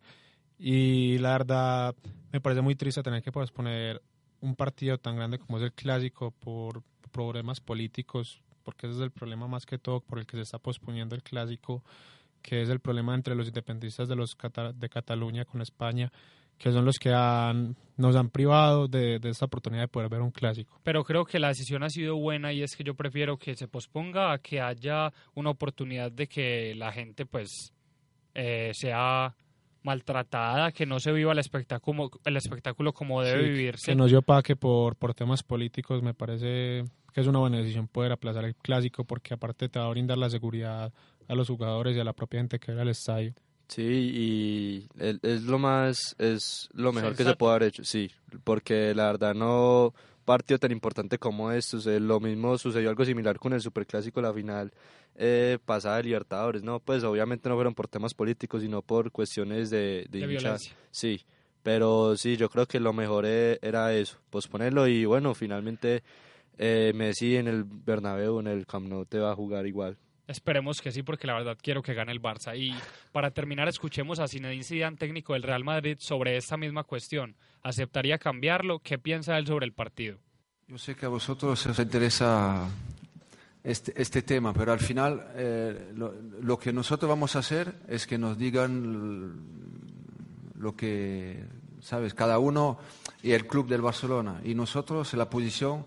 Y 0.58 1.18
la 1.20 1.32
verdad, 1.32 1.96
me 2.32 2.40
parece 2.40 2.62
muy 2.62 2.76
triste 2.76 3.04
tener 3.04 3.22
que 3.22 3.32
posponer 3.32 4.02
un 4.42 4.56
partido 4.56 4.98
tan 4.98 5.16
grande 5.16 5.40
como 5.40 5.58
es 5.58 5.64
el 5.64 5.74
clásico 5.74 6.32
por 6.32 6.84
problemas 7.12 7.62
políticos, 7.62 8.42
porque 8.64 8.88
ese 8.88 8.98
es 8.98 9.02
el 9.02 9.12
problema 9.12 9.48
más 9.48 9.66
que 9.66 9.78
todo 9.78 10.02
por 10.02 10.20
el 10.20 10.26
que 10.26 10.38
se 10.38 10.44
está 10.44 10.60
posponiendo 10.60 11.16
el 11.16 11.24
clásico, 11.24 11.84
que 12.42 12.62
es 12.62 12.70
el 12.70 12.80
problema 12.80 13.16
entre 13.16 13.36
los 13.36 13.48
independentistas 13.48 14.08
de, 14.08 14.16
los 14.16 14.38
de 14.76 14.90
Cataluña 14.90 15.46
con 15.46 15.62
España 15.62 16.12
que 16.64 16.72
son 16.72 16.86
los 16.86 16.98
que 16.98 17.12
han, 17.12 17.76
nos 17.98 18.16
han 18.16 18.30
privado 18.30 18.88
de, 18.88 19.20
de, 19.20 19.30
esta 19.32 19.48
oportunidad 19.48 19.82
de 19.82 19.88
poder 19.90 20.08
ver 20.08 20.22
un 20.22 20.32
clásico. 20.32 20.80
Pero 20.82 21.04
creo 21.04 21.26
que 21.26 21.38
la 21.38 21.50
decisión 21.50 21.84
ha 21.84 21.90
sido 21.90 22.16
buena 22.16 22.54
y 22.54 22.64
es 22.64 22.78
que 22.78 22.86
yo 22.86 22.96
prefiero 22.96 23.36
que 23.36 23.54
se 23.58 23.68
posponga 23.68 24.32
a 24.32 24.38
que 24.38 24.62
haya 24.62 25.12
una 25.36 25.50
oportunidad 25.50 26.10
de 26.10 26.28
que 26.28 26.74
la 26.76 26.94
gente 26.94 27.26
pues 27.26 27.74
eh, 28.34 28.72
sea 28.76 29.36
maltratada, 29.82 30.72
que 30.72 30.86
no 30.86 31.02
se 31.02 31.12
viva 31.12 31.34
el 31.34 31.40
espectáculo, 31.40 32.10
el 32.24 32.38
espectáculo 32.38 32.94
como 32.94 33.22
debe 33.22 33.44
Sí, 33.44 33.50
vivirse. 33.50 33.92
Que 33.92 33.96
no 33.98 34.08
se 34.08 34.16
opaque 34.16 34.56
por, 34.56 34.96
por 34.96 35.14
temas 35.14 35.44
políticos, 35.44 36.02
me 36.02 36.14
parece 36.14 36.86
que 37.14 37.20
es 37.20 37.28
una 37.28 37.40
buena 37.40 37.58
decisión 37.58 37.90
poder 37.90 38.14
aplazar 38.14 38.46
el 38.46 38.56
clásico 38.56 39.04
porque 39.04 39.34
aparte 39.34 39.68
te 39.68 39.80
va 39.80 39.88
a 39.88 39.90
brindar 39.90 40.18
la 40.18 40.30
seguridad 40.30 40.94
a 41.28 41.36
los 41.36 41.50
jugadores 41.50 41.98
y 41.98 42.00
a 42.00 42.06
la 42.06 42.14
propia 42.14 42.40
gente 42.40 42.58
que 42.58 42.72
ve 42.72 42.82
al 42.82 42.88
estadio. 42.88 43.34
Sí, 43.76 43.82
y 43.82 44.88
es 45.24 45.44
lo 45.44 45.58
más, 45.58 46.16
es 46.20 46.70
lo 46.74 46.92
mejor 46.92 47.16
que 47.16 47.24
se 47.24 47.36
puede 47.36 47.56
haber 47.56 47.70
hecho, 47.70 47.84
sí, 47.84 48.12
porque 48.44 48.94
la 48.94 49.08
verdad 49.08 49.34
no 49.34 49.94
partido 50.26 50.60
tan 50.60 50.72
importante 50.72 51.18
como 51.18 51.52
estos, 51.52 51.88
eh, 51.88 52.00
lo 52.00 52.20
mismo 52.20 52.58
sucedió 52.58 52.90
algo 52.90 53.04
similar 53.04 53.40
con 53.40 53.52
el 53.54 53.62
Superclásico, 53.62 54.22
la 54.22 54.32
final 54.34 54.72
eh, 55.16 55.58
pasada 55.66 55.98
de 55.98 56.04
Libertadores, 56.04 56.62
no, 56.64 56.80
pues 56.80 57.04
obviamente 57.04 57.50
no 57.50 57.56
fueron 57.56 57.74
por 57.74 57.88
temas 57.88 58.14
políticos, 58.14 58.62
sino 58.62 58.82
por 58.84 59.12
cuestiones 59.12 59.70
de, 59.70 60.06
de, 60.10 60.20
De 60.20 60.20
hincha- 60.20 60.28
violencia. 60.28 60.76
Sí, 60.92 61.22
pero 61.64 62.16
sí, 62.16 62.38
yo 62.38 62.50
creo 62.50 62.68
que 62.68 62.80
lo 62.80 62.94
mejor 62.94 63.26
eh, 63.26 63.58
era 63.62 63.94
eso, 63.94 64.18
posponerlo 64.30 64.88
y 64.88 65.06
bueno, 65.06 65.34
finalmente 65.34 66.04
eh, 66.60 66.92
Messi 66.94 67.38
en 67.38 67.48
el 67.48 67.64
Bernabéu, 67.64 68.40
en 68.40 68.48
el 68.48 68.68
Camp 68.68 68.88
Nou 68.88 69.06
te 69.06 69.18
va 69.18 69.32
a 69.32 69.36
jugar 69.36 69.66
igual. 69.66 69.98
Esperemos 70.34 70.82
que 70.82 70.92
sí, 70.92 71.04
porque 71.04 71.28
la 71.28 71.36
verdad 71.36 71.60
quiero 71.62 71.84
que 71.84 71.94
gane 71.94 72.12
el 72.12 72.20
Barça. 72.20 72.58
Y 72.58 72.74
para 73.12 73.30
terminar, 73.30 73.68
escuchemos 73.68 74.18
a 74.18 74.28
Zinedine 74.28 74.64
Zidane, 74.64 74.98
técnico 74.98 75.34
del 75.34 75.44
Real 75.44 75.64
Madrid, 75.64 75.98
sobre 76.00 76.38
esta 76.38 76.58
misma 76.58 76.84
cuestión. 76.84 77.36
¿Aceptaría 77.62 78.18
cambiarlo? 78.18 78.80
¿Qué 78.80 78.98
piensa 78.98 79.38
él 79.38 79.46
sobre 79.46 79.68
el 79.68 79.74
partido? 79.74 80.18
Yo 80.68 80.80
sé 80.80 80.96
que 80.96 81.06
a 81.06 81.10
vosotros 81.10 81.64
os 81.68 81.78
interesa 81.80 82.68
este, 83.64 83.94
este 83.96 84.24
tema, 84.24 84.54
pero 84.54 84.72
al 84.72 84.80
final 84.80 85.24
eh, 85.36 85.92
lo, 85.96 86.16
lo 86.42 86.58
que 86.58 86.74
nosotros 86.74 87.08
vamos 87.08 87.36
a 87.36 87.40
hacer 87.40 87.72
es 87.88 88.08
que 88.08 88.18
nos 88.18 88.36
digan 88.36 89.40
lo 90.58 90.76
que, 90.76 91.46
¿sabes? 91.80 92.16
Cada 92.16 92.40
uno 92.40 92.80
y 93.22 93.34
el 93.34 93.46
club 93.46 93.68
del 93.68 93.84
Barcelona. 93.84 94.42
Y 94.44 94.56
nosotros 94.56 95.14
la 95.14 95.30
posición 95.30 95.86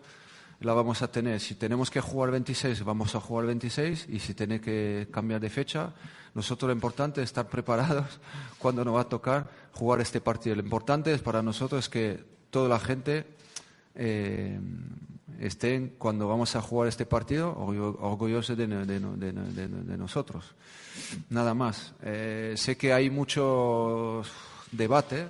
la 0.60 0.72
vamos 0.72 1.02
a 1.02 1.10
tener. 1.10 1.40
Si 1.40 1.54
tenemos 1.54 1.90
que 1.90 2.00
jugar 2.00 2.30
26, 2.30 2.82
vamos 2.84 3.14
a 3.14 3.20
jugar 3.20 3.46
26. 3.46 4.06
Y 4.10 4.18
si 4.20 4.34
tiene 4.34 4.60
que 4.60 5.08
cambiar 5.10 5.40
de 5.40 5.50
fecha, 5.50 5.92
nosotros 6.34 6.68
lo 6.68 6.72
importante 6.74 7.20
es 7.22 7.26
estar 7.30 7.48
preparados 7.48 8.20
cuando 8.58 8.84
nos 8.84 8.96
va 8.96 9.02
a 9.02 9.08
tocar 9.08 9.48
jugar 9.72 10.00
este 10.00 10.20
partido. 10.20 10.56
Lo 10.56 10.62
importante 10.62 11.12
es 11.12 11.20
para 11.20 11.42
nosotros 11.42 11.84
es 11.84 11.88
que 11.88 12.24
toda 12.50 12.68
la 12.68 12.78
gente 12.80 13.26
eh, 13.94 14.58
estén 15.40 15.94
cuando 15.98 16.26
vamos 16.28 16.56
a 16.56 16.62
jugar 16.62 16.88
este 16.88 17.04
partido 17.06 17.54
orgullo- 17.54 17.96
orgullosos 18.00 18.56
de, 18.56 18.66
de- 18.66 18.84
de- 18.86 19.32
de- 19.32 19.68
de 19.68 19.96
nosotros. 19.98 20.54
Nada 21.28 21.52
más. 21.54 21.92
Eh, 22.02 22.54
sé 22.56 22.76
que 22.78 22.92
hay 22.94 23.10
mucho 23.10 24.22
debate, 24.72 25.26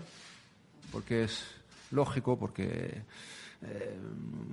porque 0.93 1.25
es 1.25 1.43
lógico, 1.91 2.39
porque, 2.39 3.03
eh, 3.63 3.99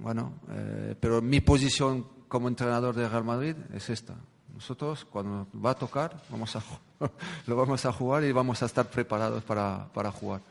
bueno, 0.02 0.34
eh, 0.50 0.96
pero 1.00 1.22
mi 1.22 1.42
posición 1.42 2.06
como 2.28 2.48
entrenador 2.48 2.96
de 2.96 3.08
Real 3.08 3.24
Madrid 3.24 3.56
es 3.74 3.90
esta. 3.90 4.16
Nosotros, 4.54 5.06
cuando 5.06 5.48
va 5.60 5.72
a 5.72 5.76
tocar, 5.76 6.16
vamos 6.30 6.56
a, 6.56 6.64
lo 7.48 7.56
vamos 7.56 7.86
a 7.86 7.92
jugar 7.92 8.24
y 8.24 8.32
vamos 8.32 8.62
a 8.62 8.66
estar 8.66 8.90
preparados 8.90 9.44
para, 9.44 9.88
para 9.94 10.12
jugar. 10.12 10.42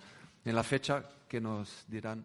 En 0.45 0.55
la 0.55 0.63
fecha 0.63 1.05
que 1.29 1.41
nos 1.41 1.85
dirán 1.89 2.25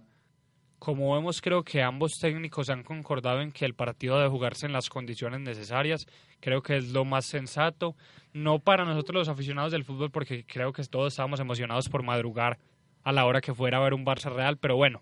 Como 0.79 1.13
vemos, 1.13 1.39
creo 1.39 1.63
que 1.63 1.83
ambos 1.83 2.13
técnicos 2.19 2.69
han 2.69 2.83
concordado 2.83 3.41
en 3.41 3.51
que 3.51 3.65
el 3.65 3.75
partido 3.75 4.17
debe 4.17 4.29
jugarse 4.29 4.65
en 4.65 4.73
las 4.73 4.89
condiciones 4.89 5.39
necesarias. 5.41 6.07
Creo 6.39 6.61
que 6.61 6.77
es 6.77 6.91
lo 6.91 7.05
más 7.05 7.25
sensato. 7.25 7.95
No 8.33 8.59
para 8.59 8.85
nosotros 8.85 9.27
los 9.27 9.29
aficionados 9.29 9.71
del 9.71 9.85
fútbol, 9.85 10.11
porque 10.11 10.45
creo 10.45 10.73
que 10.73 10.83
todos 10.83 11.13
estábamos 11.13 11.39
emocionados 11.39 11.89
por 11.89 12.03
madrugar 12.03 12.57
a 13.03 13.11
la 13.11 13.25
hora 13.25 13.39
que 13.39 13.53
fuera 13.53 13.77
a 13.77 13.81
ver 13.81 13.93
un 13.93 14.05
Barça 14.05 14.29
Real, 14.29 14.57
pero 14.57 14.75
bueno, 14.75 15.01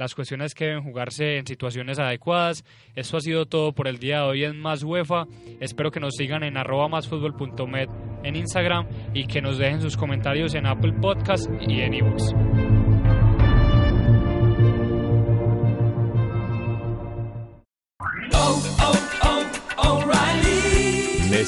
las 0.00 0.14
cuestiones 0.14 0.54
que 0.54 0.64
deben 0.64 0.82
jugarse 0.82 1.36
en 1.36 1.46
situaciones 1.46 1.98
adecuadas. 1.98 2.64
Esto 2.96 3.18
ha 3.18 3.20
sido 3.20 3.44
todo 3.44 3.72
por 3.72 3.86
el 3.86 3.98
día 3.98 4.22
de 4.22 4.28
hoy 4.28 4.44
en 4.44 4.58
Más 4.58 4.82
UEFA. 4.82 5.26
Espero 5.60 5.90
que 5.90 6.00
nos 6.00 6.14
sigan 6.16 6.42
en 6.42 6.56
arroba 6.56 6.88
en 8.22 8.36
Instagram 8.36 8.86
y 9.12 9.26
que 9.26 9.42
nos 9.42 9.58
dejen 9.58 9.82
sus 9.82 9.98
comentarios 9.98 10.54
en 10.54 10.66
Apple 10.66 10.94
Podcast 11.02 11.50
y 11.60 11.80
en 11.82 11.94
iVoox. 11.94 12.79